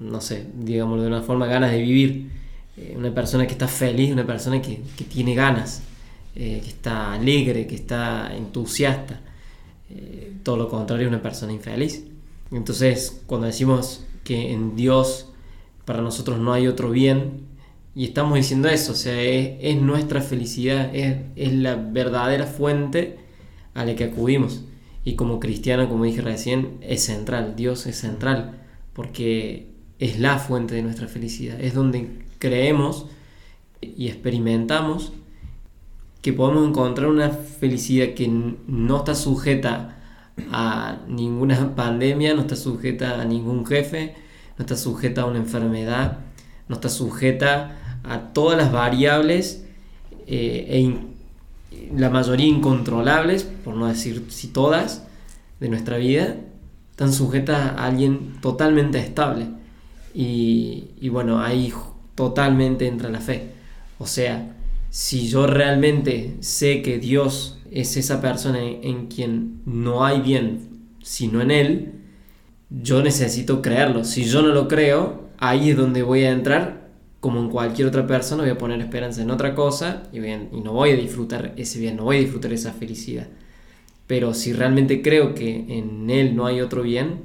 no 0.00 0.20
sé, 0.20 0.46
digamos 0.54 1.00
de 1.00 1.06
una 1.06 1.22
forma, 1.22 1.46
ganas 1.46 1.70
de 1.70 1.80
vivir. 1.80 2.30
Eh, 2.76 2.94
una 2.96 3.14
persona 3.14 3.46
que 3.46 3.52
está 3.52 3.68
feliz, 3.68 4.12
una 4.12 4.26
persona 4.26 4.60
que, 4.60 4.80
que 4.96 5.04
tiene 5.04 5.34
ganas, 5.34 5.82
eh, 6.34 6.60
que 6.62 6.68
está 6.68 7.12
alegre, 7.12 7.66
que 7.66 7.76
está 7.76 8.34
entusiasta. 8.36 9.20
Todo 10.42 10.56
lo 10.56 10.68
contrario, 10.68 11.08
una 11.08 11.22
persona 11.22 11.52
infeliz. 11.52 12.04
Entonces, 12.50 13.22
cuando 13.26 13.46
decimos 13.46 14.04
que 14.24 14.52
en 14.52 14.74
Dios 14.74 15.28
para 15.84 16.02
nosotros 16.02 16.38
no 16.38 16.52
hay 16.52 16.66
otro 16.66 16.90
bien, 16.90 17.46
y 17.94 18.06
estamos 18.06 18.34
diciendo 18.34 18.68
eso, 18.68 18.92
o 18.92 18.96
sea, 18.96 19.22
es, 19.22 19.56
es 19.60 19.80
nuestra 19.80 20.20
felicidad, 20.20 20.94
es, 20.94 21.16
es 21.36 21.52
la 21.52 21.76
verdadera 21.76 22.46
fuente 22.46 23.18
a 23.74 23.84
la 23.84 23.94
que 23.94 24.04
acudimos. 24.04 24.64
Y 25.04 25.14
como 25.14 25.38
cristiano, 25.38 25.88
como 25.88 26.04
dije 26.04 26.22
recién, 26.22 26.78
es 26.80 27.04
central, 27.04 27.54
Dios 27.56 27.86
es 27.86 27.96
central, 27.96 28.62
porque 28.94 29.68
es 29.98 30.18
la 30.18 30.38
fuente 30.38 30.74
de 30.74 30.82
nuestra 30.82 31.08
felicidad, 31.08 31.60
es 31.60 31.74
donde 31.74 32.24
creemos 32.38 33.06
y 33.80 34.08
experimentamos 34.08 35.12
que 36.22 36.32
podemos 36.32 36.66
encontrar 36.66 37.08
una 37.08 37.30
felicidad 37.30 38.14
que 38.14 38.28
no 38.28 38.96
está 38.96 39.14
sujeta 39.14 39.96
a 40.50 40.98
ninguna 41.06 41.74
pandemia, 41.74 42.34
no 42.34 42.42
está 42.42 42.56
sujeta 42.56 43.20
a 43.20 43.24
ningún 43.24 43.66
jefe, 43.66 44.14
no 44.58 44.62
está 44.62 44.76
sujeta 44.76 45.22
a 45.22 45.26
una 45.26 45.38
enfermedad, 45.38 46.20
no 46.68 46.76
está 46.76 46.88
sujeta 46.88 48.00
a 48.04 48.32
todas 48.32 48.56
las 48.56 48.72
variables 48.72 49.64
eh, 50.26 50.66
e 50.70 51.14
la 51.94 52.08
mayoría 52.08 52.46
incontrolables, 52.46 53.44
por 53.44 53.74
no 53.74 53.86
decir 53.86 54.24
si 54.28 54.48
todas, 54.48 55.04
de 55.60 55.68
nuestra 55.68 55.98
vida, 55.98 56.36
están 56.94 57.12
sujetas 57.12 57.72
a 57.72 57.86
alguien 57.86 58.34
totalmente 58.40 59.00
estable. 59.00 59.48
Y, 60.14 60.90
y 61.00 61.08
bueno, 61.08 61.40
ahí 61.40 61.72
totalmente 62.14 62.86
entra 62.86 63.10
la 63.10 63.18
fe. 63.18 63.50
O 63.98 64.06
sea, 64.06 64.54
si 64.90 65.26
yo 65.26 65.48
realmente 65.48 66.36
sé 66.38 66.82
que 66.82 66.98
Dios 66.98 67.58
es 67.72 67.96
esa 67.96 68.20
persona 68.20 68.60
en, 68.62 69.08
quien 69.08 69.60
no 69.66 70.04
hay 70.04 70.20
bien 70.20 70.68
sino 71.02 71.40
en 71.40 71.50
Él, 71.50 71.92
yo 72.70 73.02
necesito 73.02 73.60
creerlo. 73.60 74.04
Si 74.04 74.26
yo 74.26 74.42
no 74.42 74.54
lo 74.54 74.68
creo, 74.68 75.30
ahí 75.38 75.70
es 75.70 75.76
donde 75.76 76.04
voy 76.04 76.22
a 76.22 76.30
entrar, 76.30 76.90
como 77.18 77.40
en 77.40 77.50
cualquier 77.50 77.88
otra 77.88 78.06
persona, 78.06 78.44
voy 78.44 78.52
a 78.52 78.58
poner 78.58 78.80
esperanza 78.80 79.20
en 79.20 79.32
otra 79.32 79.56
cosa 79.56 80.04
y, 80.12 80.18
y 80.18 80.60
no 80.62 80.74
voy 80.74 80.90
a 80.90 80.96
disfrutar 80.96 81.54
ese 81.56 81.80
bien, 81.80 81.96
no 81.96 82.04
voy 82.04 82.18
a 82.18 82.20
disfrutar 82.20 82.52
esa 82.52 82.72
felicidad. 82.72 83.26
Pero 84.06 84.34
si 84.34 84.52
realmente 84.52 85.02
creo 85.02 85.34
que 85.34 85.78
en 85.78 86.10
Él 86.10 86.36
no 86.36 86.46
hay 86.46 86.60
otro 86.60 86.82
bien, 86.82 87.22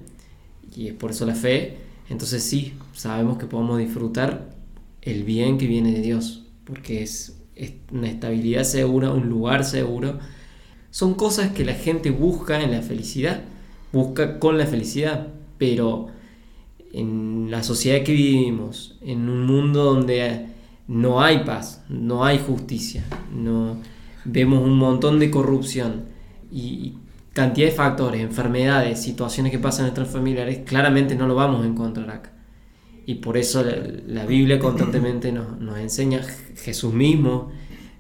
y 0.76 0.88
es 0.88 0.94
por 0.94 1.12
eso 1.12 1.26
la 1.26 1.36
fe, 1.36 1.78
entonces 2.10 2.44
sí, 2.44 2.74
sabemos 2.94 3.38
que 3.38 3.46
podemos 3.46 3.78
disfrutar 3.78 4.56
el 5.02 5.24
bien 5.24 5.58
que 5.58 5.68
viene 5.68 5.92
de 5.94 6.02
Dios, 6.02 6.44
porque 6.66 7.04
es, 7.04 7.36
una 7.92 8.08
estabilidad 8.08 8.64
segura, 8.64 9.12
un 9.12 9.28
lugar 9.28 9.66
seguro. 9.66 10.20
Son 10.92 11.14
cosas 11.16 11.52
que 11.52 11.66
la 11.66 11.74
gente 11.74 12.10
busca 12.10 12.62
en 12.62 12.72
la 12.72 12.82
felicidad, 12.82 13.42
busca 13.92 14.40
con 14.40 14.58
la 14.58 14.66
felicidad, 14.66 15.28
pero 15.58 16.08
en 16.94 17.52
la 17.52 17.64
sociedad 17.64 18.04
que 18.04 18.14
vivimos, 18.14 18.98
en 19.02 19.28
un 19.28 19.46
mundo 19.46 19.84
donde 19.84 20.48
no 20.88 21.22
hay 21.22 21.44
paz, 21.44 21.84
no 21.90 22.24
hay 22.24 22.40
justicia, 22.40 23.04
no 23.36 23.78
vemos 24.24 24.64
un 24.64 24.78
montón 24.78 25.20
de 25.20 25.30
corrupción 25.30 26.04
y 26.52 26.98
cantidad 27.34 27.68
de 27.68 27.74
factores, 27.74 28.22
enfermedades, 28.22 29.02
situaciones 29.02 29.52
que 29.52 29.60
pasan 29.60 29.86
en 29.86 29.94
nuestros 29.94 30.10
familiares, 30.10 30.62
claramente 30.66 31.16
no 31.16 31.28
lo 31.28 31.36
vamos 31.36 31.64
a 31.64 31.68
encontrar 31.68 32.10
acá. 32.10 32.32
Y 33.06 33.16
por 33.16 33.38
eso 33.38 33.64
la, 33.64 34.26
Biblia 34.26 34.60
constantemente 34.60 35.32
nos, 35.32 35.60
nos, 35.60 35.80
enseña, 35.80 36.22
Jesús 36.56 36.94
mismo 36.94 37.52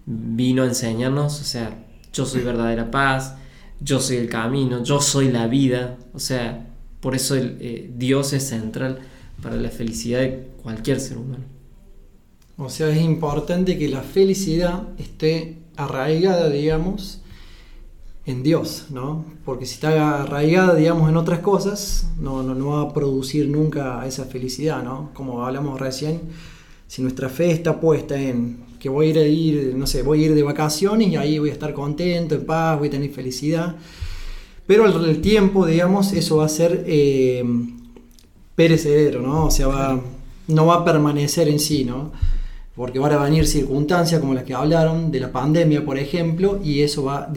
vino 0.05 0.63
a 0.63 0.67
enseñarnos, 0.67 1.41
o 1.41 1.43
sea, 1.43 1.85
yo 2.13 2.25
soy 2.25 2.41
verdadera 2.41 2.91
paz, 2.91 3.35
yo 3.79 3.99
soy 3.99 4.17
el 4.17 4.29
camino, 4.29 4.83
yo 4.83 5.01
soy 5.01 5.31
la 5.31 5.47
vida, 5.47 5.97
o 6.13 6.19
sea, 6.19 6.67
por 6.99 7.15
eso 7.15 7.35
el, 7.35 7.57
eh, 7.59 7.91
Dios 7.95 8.33
es 8.33 8.47
central 8.47 8.99
para 9.41 9.55
la 9.55 9.69
felicidad 9.69 10.19
de 10.19 10.47
cualquier 10.61 10.99
ser 10.99 11.17
humano. 11.17 11.45
O 12.57 12.69
sea, 12.69 12.89
es 12.89 13.01
importante 13.01 13.77
que 13.77 13.87
la 13.87 14.01
felicidad 14.01 14.89
esté 14.97 15.59
arraigada, 15.77 16.49
digamos, 16.49 17.21
en 18.29 18.43
Dios, 18.43 18.85
¿no? 18.91 19.25
Porque 19.43 19.65
si 19.65 19.73
está 19.75 20.21
arraigada, 20.21 20.75
digamos, 20.75 21.09
en 21.09 21.17
otras 21.17 21.39
cosas, 21.39 22.07
no, 22.19 22.43
no, 22.43 22.67
va 22.67 22.81
a 22.81 22.93
producir 22.93 23.47
nunca 23.47 24.05
esa 24.05 24.25
felicidad, 24.25 24.83
¿no? 24.83 25.09
Como 25.15 25.43
hablamos 25.43 25.79
recién, 25.79 26.21
si 26.87 27.01
nuestra 27.01 27.29
fe 27.29 27.51
está 27.51 27.79
puesta 27.79 28.19
en 28.19 28.69
que 28.79 28.87
voy 28.87 29.07
a 29.07 29.09
ir, 29.09 29.17
a 29.17 29.27
ir, 29.27 29.73
no 29.75 29.87
sé, 29.87 30.03
voy 30.03 30.23
a 30.23 30.25
ir 30.27 30.35
de 30.35 30.43
vacaciones 30.43 31.07
y 31.07 31.15
ahí 31.15 31.39
voy 31.39 31.49
a 31.49 31.53
estar 31.53 31.73
contento, 31.73 32.35
en 32.35 32.45
paz, 32.45 32.77
voy 32.77 32.87
a 32.87 32.91
tener 32.91 33.11
felicidad, 33.11 33.75
pero 34.67 34.85
al 34.85 35.21
tiempo, 35.21 35.65
digamos, 35.65 36.13
eso 36.13 36.37
va 36.37 36.45
a 36.45 36.49
ser 36.49 36.83
eh, 36.87 37.43
perecedero, 38.55 39.21
¿no? 39.21 39.45
O 39.45 39.51
sea, 39.51 39.67
va, 39.67 39.99
no 40.47 40.65
va 40.67 40.75
a 40.75 40.85
permanecer 40.85 41.47
en 41.49 41.59
sí, 41.59 41.83
¿no? 41.83 42.11
Porque 42.79 42.97
van 42.97 43.11
a 43.11 43.17
venir 43.17 43.45
circunstancias 43.45 44.21
como 44.21 44.33
las 44.33 44.45
que 44.45 44.53
hablaron 44.53 45.11
de 45.11 45.19
la 45.19 45.33
pandemia, 45.33 45.83
por 45.83 45.97
ejemplo, 45.97 46.61
y 46.63 46.79
eso 46.79 47.03
va 47.03 47.25
a 47.25 47.33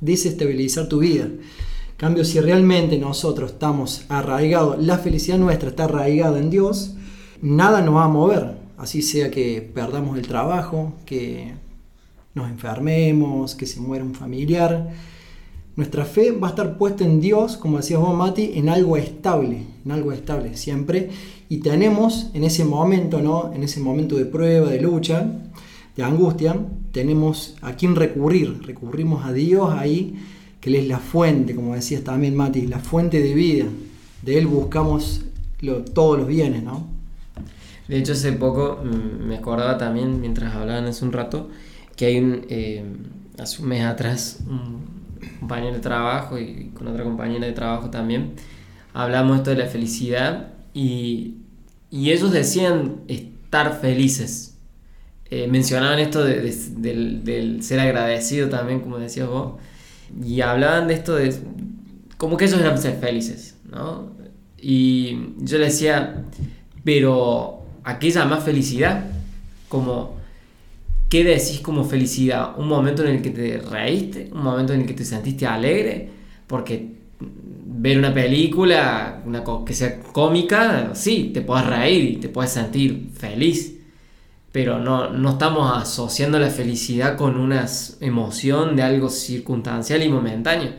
desestabilizar 0.00 0.86
tu 0.86 1.00
vida. 1.00 1.24
En 1.24 1.96
cambio, 1.96 2.24
si 2.24 2.38
realmente 2.38 2.96
nosotros 2.96 3.54
estamos 3.54 4.04
arraigados, 4.08 4.80
la 4.80 4.98
felicidad 4.98 5.36
nuestra 5.36 5.70
está 5.70 5.86
arraigada 5.86 6.38
en 6.38 6.48
Dios, 6.48 6.94
nada 7.42 7.80
nos 7.80 7.96
va 7.96 8.04
a 8.04 8.08
mover, 8.08 8.54
así 8.78 9.02
sea 9.02 9.32
que 9.32 9.68
perdamos 9.74 10.16
el 10.16 10.28
trabajo, 10.28 10.92
que 11.04 11.54
nos 12.32 12.48
enfermemos, 12.48 13.56
que 13.56 13.66
se 13.66 13.80
muera 13.80 14.04
un 14.04 14.14
familiar. 14.14 14.92
Nuestra 15.76 16.04
fe 16.04 16.30
va 16.30 16.48
a 16.48 16.50
estar 16.50 16.78
puesta 16.78 17.04
en 17.04 17.20
Dios, 17.20 17.56
como 17.56 17.78
decías 17.78 18.00
vos, 18.00 18.16
Mati, 18.16 18.52
en 18.54 18.68
algo 18.68 18.96
estable, 18.96 19.64
en 19.84 19.90
algo 19.90 20.12
estable 20.12 20.56
siempre 20.56 21.10
y 21.48 21.58
tenemos 21.58 22.30
en 22.34 22.44
ese 22.44 22.64
momento, 22.64 23.20
¿no? 23.20 23.52
En 23.54 23.62
ese 23.62 23.80
momento 23.80 24.16
de 24.16 24.24
prueba, 24.24 24.70
de 24.70 24.80
lucha, 24.80 25.30
de 25.96 26.02
angustia, 26.02 26.56
tenemos 26.92 27.54
a 27.60 27.74
quién 27.74 27.94
recurrir. 27.94 28.62
Recurrimos 28.62 29.24
a 29.24 29.32
Dios 29.32 29.70
ahí, 29.72 30.14
que 30.60 30.70
Él 30.70 30.76
es 30.76 30.88
la 30.88 30.98
fuente, 30.98 31.54
como 31.54 31.74
decías 31.74 32.02
también 32.02 32.34
Mati, 32.34 32.66
la 32.66 32.78
fuente 32.78 33.20
de 33.20 33.34
vida. 33.34 33.66
De 34.22 34.38
Él 34.38 34.46
buscamos 34.46 35.22
todos 35.92 36.18
los 36.18 36.26
bienes, 36.26 36.62
¿no? 36.62 36.86
De 37.88 37.98
hecho, 37.98 38.12
hace 38.12 38.32
poco 38.32 38.80
mm, 38.82 39.26
me 39.26 39.36
acordaba 39.36 39.76
también, 39.76 40.20
mientras 40.20 40.54
hablaban 40.54 40.86
hace 40.86 41.04
un 41.04 41.12
rato, 41.12 41.50
que 41.96 42.06
hay 42.06 42.18
un, 42.18 42.46
eh, 42.48 42.82
hace 43.38 43.62
un 43.62 43.68
mes 43.68 43.84
atrás, 43.84 44.40
compañero 45.40 45.74
de 45.74 45.80
trabajo 45.80 46.38
y 46.38 46.70
con 46.74 46.88
otra 46.88 47.04
compañera 47.04 47.46
de 47.46 47.52
trabajo 47.52 47.90
también, 47.90 48.34
hablamos 48.92 49.38
esto 49.38 49.50
de 49.50 49.56
la 49.56 49.66
felicidad 49.66 50.48
y, 50.72 51.36
ellos 51.90 52.32
decían 52.32 53.02
estar 53.06 53.80
felices. 53.80 54.56
Eh, 55.30 55.46
mencionaban 55.46 56.00
esto 56.00 56.24
del, 56.24 57.62
ser 57.62 57.80
agradecido 57.80 58.48
también, 58.48 58.80
como 58.80 58.98
decías 58.98 59.28
vos, 59.28 59.54
y 60.22 60.40
hablaban 60.40 60.88
de 60.88 60.94
esto 60.94 61.14
de 61.14 61.34
como 62.16 62.36
que 62.36 62.46
ellos 62.46 62.60
eran 62.60 62.78
ser 62.78 62.98
felices, 62.98 63.56
¿no? 63.70 64.12
Y 64.58 65.34
yo 65.38 65.58
le 65.58 65.66
decía, 65.66 66.24
pero 66.84 67.64
aquella 67.84 68.24
más 68.24 68.42
felicidad? 68.44 69.04
Como, 69.68 70.16
¿qué 71.14 71.22
decís 71.22 71.60
como 71.60 71.84
felicidad? 71.84 72.58
¿Un 72.58 72.66
momento 72.66 73.04
en 73.04 73.14
el 73.14 73.22
que 73.22 73.30
te 73.30 73.58
reíste? 73.58 74.30
¿Un 74.32 74.42
momento 74.42 74.72
en 74.72 74.80
el 74.80 74.86
que 74.88 74.94
te 74.94 75.04
sentiste 75.04 75.46
alegre? 75.46 76.08
Porque 76.48 76.88
ver 77.20 77.98
una 77.98 78.12
película 78.12 79.22
una 79.24 79.44
que 79.64 79.74
sea 79.74 80.00
cómica, 80.00 80.90
sí, 80.94 81.30
te 81.32 81.40
puedes 81.42 81.66
reír 81.66 82.04
y 82.04 82.16
te 82.16 82.28
puedes 82.28 82.50
sentir 82.50 83.10
feliz, 83.16 83.78
pero 84.50 84.80
no, 84.80 85.10
no 85.10 85.30
estamos 85.30 85.80
asociando 85.80 86.40
la 86.40 86.50
felicidad 86.50 87.16
con 87.16 87.38
una 87.38 87.64
emoción 88.00 88.74
de 88.74 88.82
algo 88.82 89.08
circunstancial 89.08 90.02
y 90.02 90.08
momentáneo. 90.08 90.72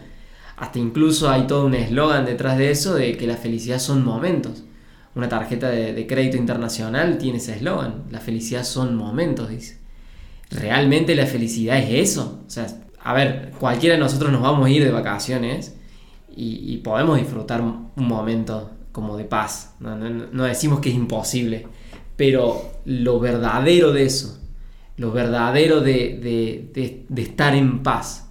Hasta 0.57 0.79
incluso 0.79 1.29
hay 1.29 1.47
todo 1.47 1.65
un 1.65 1.75
eslogan 1.75 2.25
detrás 2.25 2.57
de 2.57 2.71
eso 2.71 2.93
de 2.93 3.15
que 3.15 3.25
la 3.25 3.37
felicidad 3.37 3.79
son 3.79 4.03
momentos. 4.03 4.65
Una 5.15 5.29
tarjeta 5.29 5.69
de, 5.69 5.93
de 5.93 6.07
crédito 6.07 6.35
internacional 6.35 7.17
tiene 7.19 7.37
ese 7.37 7.55
eslogan, 7.55 8.03
la 8.11 8.19
felicidad 8.19 8.65
son 8.65 8.97
momentos, 8.97 9.47
dice. 9.47 9.84
¿Realmente 10.51 11.15
la 11.15 11.25
felicidad 11.25 11.77
es 11.77 12.11
eso? 12.11 12.43
O 12.45 12.49
sea, 12.49 12.67
a 13.03 13.13
ver, 13.13 13.51
cualquiera 13.59 13.95
de 13.95 13.99
nosotros 13.99 14.31
nos 14.31 14.41
vamos 14.41 14.65
a 14.65 14.69
ir 14.69 14.83
de 14.83 14.91
vacaciones 14.91 15.75
y, 16.35 16.77
podemos 16.77 17.17
disfrutar 17.17 17.61
un 17.61 17.91
momento 17.95 18.75
como 18.95 19.17
de 19.17 19.25
paz. 19.25 19.75
No, 19.81 20.43
decimos 20.45 20.79
que 20.79 20.87
es 20.87 20.95
imposible, 20.95 21.67
pero 22.15 22.71
lo 22.85 23.19
verdadero 23.19 23.91
de 23.91 24.05
eso, 24.05 24.39
lo 24.95 25.11
verdadero 25.11 25.81
de, 25.81 27.03
estar 27.13 27.53
en 27.55 27.83
paz, 27.83 28.29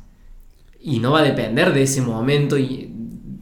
y 0.81 1.01
no 1.01 1.13
va 1.13 1.21
a 1.21 1.23
depender 1.23 1.75
de 1.75 1.83
ese 1.83 2.01
momento 2.01 2.57
y 2.57 2.91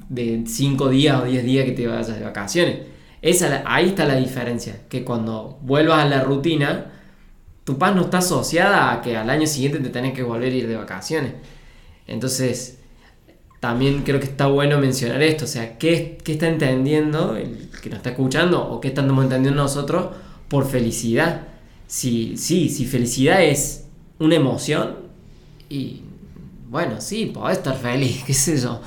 de 0.08 0.42
5 0.44 0.88
días 0.88 1.22
o 1.22 1.24
10 1.24 1.44
días 1.44 1.64
que 1.64 1.72
te 1.72 1.86
vayas 1.86 2.08
de 2.08 2.24
vacaciones. 2.24 2.78
Esa, 3.22 3.62
ahí 3.66 3.90
está 3.90 4.04
la 4.04 4.16
diferencia, 4.16 4.80
que 4.88 5.04
cuando 5.04 5.60
vuelvas 5.62 6.04
a 6.04 6.08
la 6.08 6.24
rutina, 6.24 6.90
tu 7.64 7.78
paz 7.78 7.94
no 7.94 8.02
está 8.02 8.18
asociada 8.18 8.92
a 8.92 9.00
que 9.00 9.16
al 9.16 9.30
año 9.30 9.46
siguiente 9.46 9.78
te 9.78 9.90
tenés 9.90 10.14
que 10.14 10.22
volver 10.22 10.52
a 10.52 10.56
ir 10.56 10.68
de 10.68 10.76
vacaciones. 10.76 11.32
Entonces, 12.06 12.78
también 13.60 14.02
creo 14.02 14.18
que 14.18 14.26
está 14.26 14.46
bueno 14.46 14.78
mencionar 14.78 15.22
esto, 15.22 15.44
o 15.44 15.48
sea, 15.48 15.78
¿qué, 15.78 16.18
qué 16.24 16.32
está 16.32 16.48
entendiendo 16.48 17.36
el 17.36 17.70
que 17.80 17.90
nos 17.90 17.98
está 17.98 18.10
escuchando 18.10 18.68
o 18.68 18.80
qué 18.80 18.88
estamos 18.88 19.22
entendiendo 19.22 19.62
nosotros 19.62 20.16
por 20.48 20.68
felicidad? 20.68 21.42
Si, 21.86 22.36
sí, 22.36 22.68
si 22.68 22.86
felicidad 22.86 23.42
es 23.42 23.84
una 24.18 24.34
emoción 24.34 24.96
y 25.68 26.02
bueno, 26.68 27.00
sí, 27.00 27.26
podés 27.26 27.58
estar 27.58 27.76
feliz, 27.76 28.22
qué 28.26 28.34
sé 28.34 28.58
yo. 28.58 28.80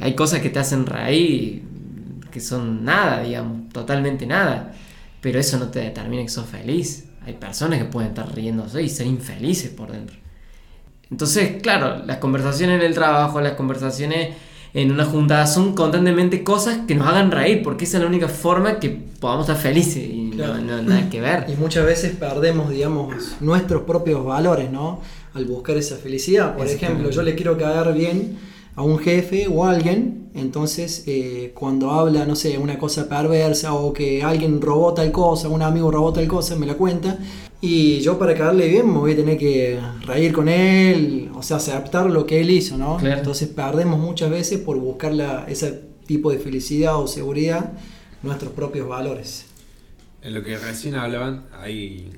Hay 0.00 0.14
cosas 0.14 0.40
que 0.40 0.50
te 0.50 0.58
hacen 0.58 0.86
reír 0.86 1.64
que 2.30 2.40
son 2.40 2.84
nada, 2.84 3.22
digamos, 3.22 3.68
totalmente 3.70 4.26
nada. 4.26 4.72
Pero 5.20 5.38
eso 5.38 5.58
no 5.58 5.68
te 5.68 5.80
determina 5.80 6.22
que 6.22 6.28
sos 6.28 6.46
feliz. 6.46 7.04
Hay 7.30 7.36
personas 7.36 7.78
que 7.78 7.84
pueden 7.84 8.10
estar 8.10 8.34
riéndose 8.34 8.82
y 8.82 8.88
ser 8.88 9.06
infelices 9.06 9.70
por 9.70 9.92
dentro. 9.92 10.16
Entonces, 11.10 11.62
claro, 11.62 12.04
las 12.04 12.18
conversaciones 12.18 12.80
en 12.80 12.86
el 12.86 12.94
trabajo, 12.94 13.40
las 13.40 13.52
conversaciones 13.52 14.34
en 14.74 14.90
una 14.90 15.04
juntada 15.04 15.46
son 15.46 15.74
constantemente 15.74 16.44
cosas 16.44 16.80
que 16.86 16.94
nos 16.94 17.06
hagan 17.06 17.30
reír, 17.30 17.62
porque 17.62 17.84
esa 17.84 17.98
es 17.98 18.02
la 18.02 18.08
única 18.08 18.28
forma 18.28 18.78
que 18.78 18.90
podamos 18.90 19.48
estar 19.48 19.60
felices 19.60 20.04
y 20.04 20.32
no, 20.34 20.58
nada 20.58 21.08
que 21.08 21.20
ver. 21.20 21.46
Y 21.48 21.54
muchas 21.54 21.86
veces 21.86 22.16
perdemos, 22.16 22.70
digamos, 22.70 23.36
nuestros 23.40 23.82
propios 23.82 24.24
valores, 24.24 24.70
¿no? 24.70 25.00
al 25.34 25.44
buscar 25.44 25.76
esa 25.76 25.96
felicidad. 25.96 26.56
Por 26.56 26.66
ejemplo, 26.66 27.10
yo 27.10 27.22
le 27.22 27.34
quiero 27.34 27.56
caer 27.56 27.92
bien 27.94 28.38
a 28.76 28.82
un 28.82 28.98
jefe 28.98 29.46
o 29.48 29.64
a 29.64 29.70
alguien, 29.70 30.19
entonces 30.34 31.04
eh, 31.06 31.52
cuando 31.54 31.90
habla, 31.90 32.24
no 32.26 32.36
sé, 32.36 32.56
una 32.58 32.78
cosa 32.78 33.08
perversa 33.08 33.74
o 33.74 33.92
que 33.92 34.22
alguien 34.22 34.60
robó 34.60 34.94
tal 34.94 35.10
cosa, 35.12 35.48
un 35.48 35.62
amigo 35.62 35.90
robó 35.90 36.12
tal 36.12 36.26
cosa, 36.28 36.56
me 36.56 36.66
la 36.66 36.74
cuenta, 36.74 37.18
y 37.60 38.00
yo 38.00 38.18
para 38.18 38.34
caerle 38.34 38.68
bien 38.68 38.86
me 38.86 38.98
voy 38.98 39.12
a 39.12 39.16
tener 39.16 39.36
que 39.38 39.78
reír 40.06 40.32
con 40.32 40.48
él, 40.48 41.30
o 41.34 41.42
sea, 41.42 41.56
aceptar 41.58 42.08
lo 42.10 42.26
que 42.26 42.40
él 42.40 42.50
hizo, 42.50 42.78
¿no? 42.78 42.96
Claro. 42.96 43.18
Entonces 43.18 43.48
perdemos 43.48 43.98
muchas 43.98 44.30
veces 44.30 44.60
por 44.60 44.78
buscar 44.78 45.12
la- 45.12 45.44
ese 45.48 45.82
tipo 46.06 46.30
de 46.32 46.38
felicidad 46.38 46.96
o 46.98 47.06
seguridad 47.06 47.72
nuestros 48.22 48.52
propios 48.52 48.88
valores. 48.88 49.46
En 50.22 50.34
lo 50.34 50.42
que 50.42 50.56
recién 50.58 50.94
hablaban, 50.94 51.46
hay, 51.60 52.12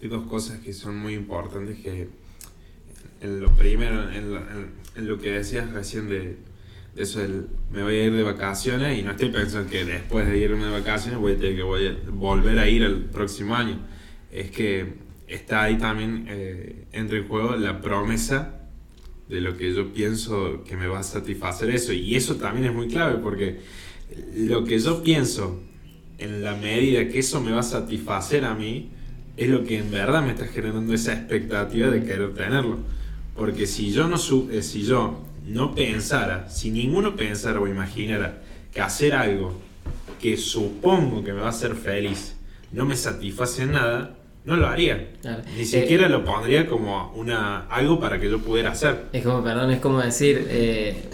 hay 0.00 0.08
dos 0.08 0.26
cosas 0.26 0.58
que 0.60 0.72
son 0.72 0.96
muy 0.98 1.14
importantes 1.14 1.78
que 1.78 2.08
en 3.20 3.40
lo 3.40 3.50
primero, 3.54 4.10
en, 4.10 4.32
lo- 4.32 4.38
en- 4.38 4.72
en 4.96 5.08
lo 5.08 5.18
que 5.18 5.30
decías 5.30 5.70
recién 5.72 6.08
de, 6.08 6.36
eso 6.96 7.20
del 7.20 7.46
me 7.72 7.82
voy 7.82 7.94
a 7.94 8.04
ir 8.04 8.12
de 8.12 8.22
vacaciones 8.22 8.98
y 8.98 9.02
no 9.02 9.12
estoy 9.12 9.30
pensando 9.30 9.70
que 9.70 9.84
después 9.84 10.26
de 10.28 10.38
irme 10.38 10.64
de 10.64 10.70
vacaciones 10.70 11.18
voy 11.18 11.32
a 11.32 11.36
tener 11.38 11.56
que 11.56 11.62
voy 11.62 11.86
a 11.86 11.96
volver 12.10 12.58
a 12.58 12.68
ir 12.68 12.82
el 12.82 13.04
próximo 13.06 13.54
año. 13.54 13.78
Es 14.30 14.50
que 14.50 14.94
está 15.26 15.62
ahí 15.62 15.78
también 15.78 16.26
eh, 16.28 16.84
entra 16.92 17.16
en 17.18 17.26
juego 17.28 17.56
la 17.56 17.80
promesa 17.80 18.58
de 19.28 19.40
lo 19.40 19.56
que 19.56 19.72
yo 19.74 19.92
pienso 19.94 20.62
que 20.64 20.76
me 20.76 20.86
va 20.86 20.98
a 20.98 21.02
satisfacer 21.02 21.70
eso. 21.70 21.92
Y 21.94 22.14
eso 22.14 22.36
también 22.36 22.66
es 22.66 22.74
muy 22.74 22.88
clave 22.88 23.18
porque 23.22 23.60
lo 24.36 24.64
que 24.64 24.78
yo 24.78 25.02
pienso 25.02 25.60
en 26.18 26.42
la 26.44 26.54
medida 26.54 27.08
que 27.08 27.18
eso 27.20 27.40
me 27.40 27.52
va 27.52 27.60
a 27.60 27.64
satisfacer 27.64 28.44
a 28.44 28.54
mí, 28.54 28.90
es 29.36 29.48
lo 29.48 29.64
que 29.64 29.78
en 29.78 29.90
verdad 29.90 30.22
me 30.22 30.32
está 30.32 30.46
generando 30.46 30.92
esa 30.92 31.14
expectativa 31.14 31.88
de 31.88 32.04
querer 32.04 32.34
tenerlo. 32.34 32.78
Porque 33.34 33.66
si 33.66 33.90
yo 33.92 34.06
no, 34.08 34.18
su- 34.18 34.50
eh, 34.52 34.62
si 34.62 34.82
yo 34.82 35.24
no 35.46 35.74
pensara, 35.74 36.48
si 36.48 36.70
ninguno 36.70 37.16
pensara 37.16 37.60
o 37.60 37.66
imaginara 37.66 38.42
que 38.72 38.80
hacer 38.80 39.14
algo 39.14 39.58
que 40.20 40.36
supongo 40.36 41.22
que 41.24 41.32
me 41.32 41.40
va 41.40 41.46
a 41.46 41.50
hacer 41.50 41.74
feliz 41.74 42.36
no 42.72 42.86
me 42.86 42.96
satisface 42.96 43.64
en 43.64 43.72
nada, 43.72 44.14
no 44.44 44.56
lo 44.56 44.66
haría. 44.66 45.10
Claro. 45.20 45.42
Ni 45.56 45.62
Eh, 45.62 45.64
siquiera 45.66 46.08
lo 46.08 46.24
pondría 46.24 46.66
como 46.66 47.12
una, 47.14 47.66
algo 47.66 48.00
para 48.00 48.18
que 48.18 48.30
yo 48.30 48.38
pudiera 48.38 48.70
hacer. 48.72 49.04
Es 49.12 49.22
como, 49.22 49.44
perdón, 49.44 49.70
es 49.72 49.78
como 49.80 50.00
decir, 50.00 50.46
eh, 50.48 51.10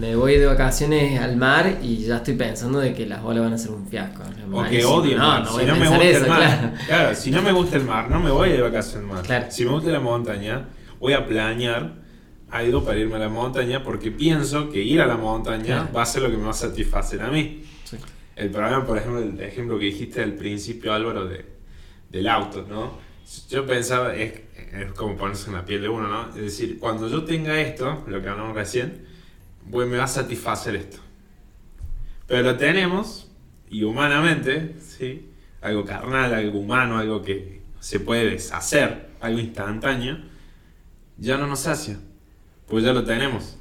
me 0.00 0.16
voy 0.16 0.38
de 0.38 0.46
vacaciones 0.46 1.20
al 1.20 1.36
mar 1.36 1.78
y 1.82 1.98
ya 1.98 2.16
estoy 2.16 2.34
pensando 2.34 2.78
de 2.80 2.94
que 2.94 3.04
las 3.06 3.22
olas 3.22 3.44
van 3.44 3.52
a 3.52 3.58
ser 3.58 3.72
un 3.72 3.86
fiasco. 3.86 4.22
O 4.50 4.64
que 4.64 4.84
odio 4.86 5.12
el 5.12 5.18
no, 5.18 5.28
mar. 5.28 5.44
No, 5.44 5.58
si 5.58 5.66
no 5.66 5.76
me 5.76 5.88
gusta 5.88 6.04
eso, 6.04 6.24
el 6.24 6.28
mar, 6.30 6.38
claro. 6.40 6.72
claro. 6.86 7.14
si 7.14 7.30
no 7.30 7.42
me 7.42 7.52
gusta 7.52 7.76
el 7.76 7.84
mar, 7.84 8.10
no 8.10 8.20
me 8.20 8.30
voy 8.30 8.48
de 8.50 8.62
vacaciones 8.62 9.08
al 9.10 9.16
mar. 9.16 9.24
Claro. 9.26 9.46
Si 9.50 9.64
me 9.66 9.70
gusta 9.72 9.90
la 9.90 10.00
montaña, 10.00 10.64
voy 10.98 11.12
a 11.12 11.26
planear 11.26 11.92
algo 12.52 12.84
para 12.84 12.98
irme 12.98 13.16
a 13.16 13.18
la 13.18 13.28
montaña 13.30 13.82
porque 13.82 14.10
pienso 14.10 14.70
que 14.70 14.82
ir 14.82 15.00
a 15.00 15.06
la 15.06 15.16
montaña 15.16 15.90
va 15.94 16.02
a 16.02 16.06
ser 16.06 16.22
lo 16.22 16.30
que 16.30 16.36
me 16.36 16.44
va 16.44 16.50
a 16.50 16.54
satisfacer 16.54 17.22
a 17.22 17.30
mí. 17.30 17.64
Sí. 17.84 17.96
El 18.36 18.50
problema, 18.50 18.86
por 18.86 18.98
ejemplo, 18.98 19.20
el 19.20 19.40
ejemplo 19.40 19.78
que 19.78 19.86
dijiste 19.86 20.22
al 20.22 20.34
principio, 20.34 20.92
Álvaro, 20.92 21.26
de, 21.26 21.44
del 22.10 22.28
auto, 22.28 22.66
¿no? 22.68 22.98
Yo 23.48 23.66
pensaba, 23.66 24.14
es, 24.14 24.34
es 24.72 24.92
como 24.92 25.16
ponerse 25.16 25.48
en 25.48 25.56
la 25.56 25.64
piel 25.64 25.80
de 25.80 25.88
uno, 25.88 26.06
¿no? 26.08 26.28
Es 26.28 26.42
decir, 26.42 26.78
cuando 26.78 27.08
yo 27.08 27.24
tenga 27.24 27.58
esto, 27.58 28.04
lo 28.06 28.20
que 28.20 28.28
hablamos 28.28 28.54
recién, 28.54 29.06
pues 29.70 29.88
me 29.88 29.96
va 29.96 30.04
a 30.04 30.08
satisfacer 30.08 30.76
esto. 30.76 30.98
Pero 32.26 32.42
lo 32.42 32.56
tenemos, 32.58 33.30
y 33.70 33.84
humanamente, 33.84 34.76
¿sí? 34.78 35.30
Algo 35.62 35.86
carnal, 35.86 36.34
algo 36.34 36.58
humano, 36.58 36.98
algo 36.98 37.22
que 37.22 37.62
se 37.80 37.98
puede 38.00 38.28
deshacer, 38.28 39.08
algo 39.20 39.38
instantáneo, 39.38 40.18
ya 41.16 41.38
no 41.38 41.46
nos 41.46 41.60
sacia, 41.60 41.98
pues 42.72 42.84
ya 42.84 42.94
lo 42.94 43.04
tenemos. 43.04 43.58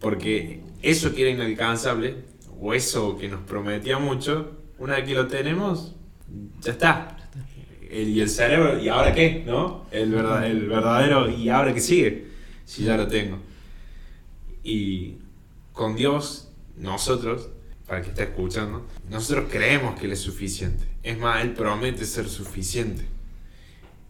Porque 0.00 0.62
eso 0.80 1.14
que 1.14 1.20
era 1.20 1.30
inalcanzable, 1.30 2.16
o 2.58 2.72
eso 2.72 3.18
que 3.18 3.28
nos 3.28 3.42
prometía 3.42 3.98
mucho, 3.98 4.56
una 4.78 4.94
vez 4.94 5.04
que 5.04 5.14
lo 5.14 5.26
tenemos, 5.26 5.94
ya 6.62 6.72
está. 6.72 7.18
El, 7.90 8.08
y 8.08 8.22
el 8.22 8.30
cerebro, 8.30 8.82
¿y 8.82 8.88
ahora 8.88 9.12
qué? 9.12 9.44
¿No? 9.46 9.84
El, 9.90 10.10
verdad, 10.10 10.46
el 10.46 10.66
verdadero, 10.66 11.28
¿y 11.30 11.50
ahora 11.50 11.74
qué 11.74 11.82
sigue? 11.82 12.28
Si 12.64 12.84
ya 12.84 12.96
lo 12.96 13.08
tengo. 13.08 13.40
Y 14.64 15.16
con 15.74 15.96
Dios, 15.96 16.48
nosotros, 16.78 17.50
para 17.86 18.00
que 18.00 18.08
está 18.08 18.22
escuchando, 18.22 18.86
nosotros 19.10 19.50
creemos 19.50 20.00
que 20.00 20.06
Él 20.06 20.12
es 20.12 20.20
suficiente. 20.20 20.82
Es 21.02 21.18
más, 21.18 21.44
Él 21.44 21.52
promete 21.52 22.06
ser 22.06 22.26
suficiente. 22.26 23.04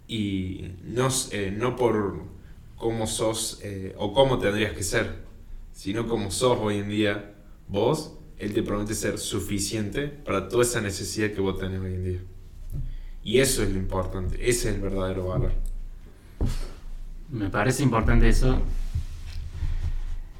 Y 0.06 0.70
no, 0.84 1.08
eh, 1.32 1.52
no 1.52 1.74
por 1.74 2.35
cómo 2.76 3.06
sos 3.06 3.60
eh, 3.62 3.94
o 3.98 4.12
cómo 4.12 4.38
tendrías 4.38 4.72
que 4.72 4.82
ser, 4.82 5.24
sino 5.72 6.06
como 6.06 6.30
sos 6.30 6.58
hoy 6.60 6.78
en 6.78 6.88
día 6.88 7.34
vos, 7.68 8.18
Él 8.38 8.54
te 8.54 8.62
promete 8.62 8.94
ser 8.94 9.18
suficiente 9.18 10.08
para 10.08 10.48
toda 10.48 10.62
esa 10.62 10.80
necesidad 10.80 11.32
que 11.32 11.40
vos 11.40 11.58
tenés 11.58 11.80
hoy 11.80 11.94
en 11.94 12.04
día. 12.04 12.20
Y 13.22 13.38
eso 13.40 13.62
es 13.62 13.70
lo 13.70 13.78
importante, 13.78 14.36
ese 14.36 14.68
es 14.68 14.76
el 14.76 14.80
verdadero 14.80 15.26
valor. 15.26 15.52
Me 17.30 17.50
parece 17.50 17.82
importante 17.82 18.28
eso. 18.28 18.60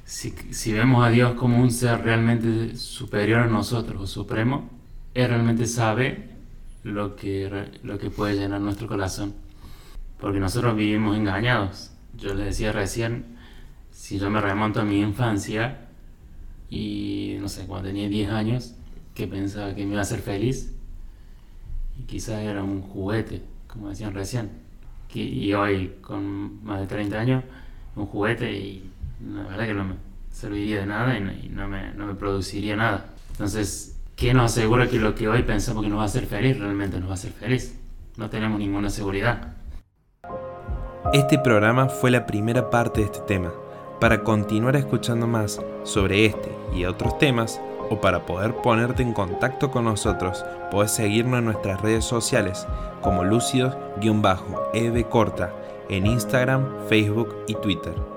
Si, 0.04 0.30
si 0.52 0.72
vemos 0.72 1.04
a 1.04 1.10
Dios 1.10 1.34
como 1.34 1.60
un 1.60 1.72
ser 1.72 2.02
realmente 2.02 2.76
superior 2.76 3.40
a 3.40 3.46
nosotros 3.48 4.00
o 4.00 4.06
supremo, 4.06 4.70
Él 5.14 5.28
realmente 5.28 5.66
sabe 5.66 6.36
lo 6.84 7.16
que, 7.16 7.50
lo 7.82 7.98
que 7.98 8.10
puede 8.10 8.36
llenar 8.36 8.60
nuestro 8.60 8.86
corazón. 8.86 9.34
Porque 10.20 10.38
nosotros 10.38 10.76
vivimos 10.76 11.16
engañados. 11.16 11.90
Yo 12.16 12.34
le 12.34 12.44
decía 12.44 12.72
recién, 12.72 13.36
si 13.90 14.18
yo 14.18 14.30
me 14.30 14.40
remonto 14.40 14.80
a 14.80 14.84
mi 14.84 15.00
infancia 15.00 15.88
y 16.70 17.36
no 17.40 17.48
sé, 17.48 17.66
cuando 17.66 17.88
tenía 17.88 18.08
10 18.08 18.30
años, 18.30 18.74
que 19.14 19.26
pensaba 19.26 19.74
que 19.74 19.84
me 19.84 19.92
iba 19.92 20.00
a 20.00 20.02
hacer 20.02 20.20
feliz, 20.20 20.72
y 21.98 22.02
quizás 22.02 22.40
era 22.42 22.62
un 22.62 22.82
juguete, 22.82 23.42
como 23.66 23.88
decían 23.88 24.14
recién. 24.14 24.50
Que- 25.08 25.22
y 25.22 25.54
hoy, 25.54 25.94
con 26.02 26.64
más 26.64 26.80
de 26.80 26.86
30 26.86 27.18
años, 27.20 27.44
un 27.94 28.06
juguete 28.06 28.52
y 28.52 28.90
la 29.34 29.44
verdad 29.44 29.66
que 29.66 29.74
no 29.74 29.84
me 29.84 29.94
serviría 30.32 30.80
de 30.80 30.86
nada 30.86 31.16
y 31.16 31.20
no, 31.22 31.32
y 31.32 31.48
no 31.48 31.68
me, 31.68 31.92
no 31.94 32.06
me 32.06 32.14
produciría 32.14 32.76
nada. 32.76 33.06
Entonces, 33.32 33.96
¿qué 34.16 34.34
nos 34.34 34.52
asegura 34.52 34.88
que 34.88 34.98
lo 34.98 35.14
que 35.14 35.28
hoy 35.28 35.42
pensamos 35.42 35.82
que 35.82 35.88
nos 35.88 35.98
va 35.98 36.02
a 36.02 36.06
hacer 36.06 36.26
feliz 36.26 36.58
realmente 36.58 36.98
nos 36.98 37.08
va 37.08 37.12
a 37.12 37.14
hacer 37.14 37.32
feliz? 37.32 37.78
No 38.18 38.28
tenemos 38.30 38.58
ninguna 38.58 38.90
seguridad. 38.90 39.55
Este 41.12 41.38
programa 41.38 41.88
fue 41.88 42.10
la 42.10 42.26
primera 42.26 42.68
parte 42.68 43.00
de 43.00 43.06
este 43.06 43.20
tema. 43.20 43.52
Para 44.00 44.24
continuar 44.24 44.74
escuchando 44.76 45.26
más 45.26 45.60
sobre 45.84 46.26
este 46.26 46.50
y 46.74 46.84
otros 46.84 47.16
temas, 47.18 47.60
o 47.88 48.00
para 48.00 48.26
poder 48.26 48.56
ponerte 48.56 49.02
en 49.02 49.12
contacto 49.12 49.70
con 49.70 49.84
nosotros, 49.84 50.44
puedes 50.70 50.90
seguirnos 50.90 51.38
en 51.38 51.44
nuestras 51.44 51.80
redes 51.80 52.04
sociales 52.04 52.66
como 53.00 53.22
lucidos-eb 53.22 55.08
corta 55.08 55.52
en 55.88 56.06
Instagram, 56.06 56.66
Facebook 56.88 57.36
y 57.46 57.54
Twitter. 57.54 58.15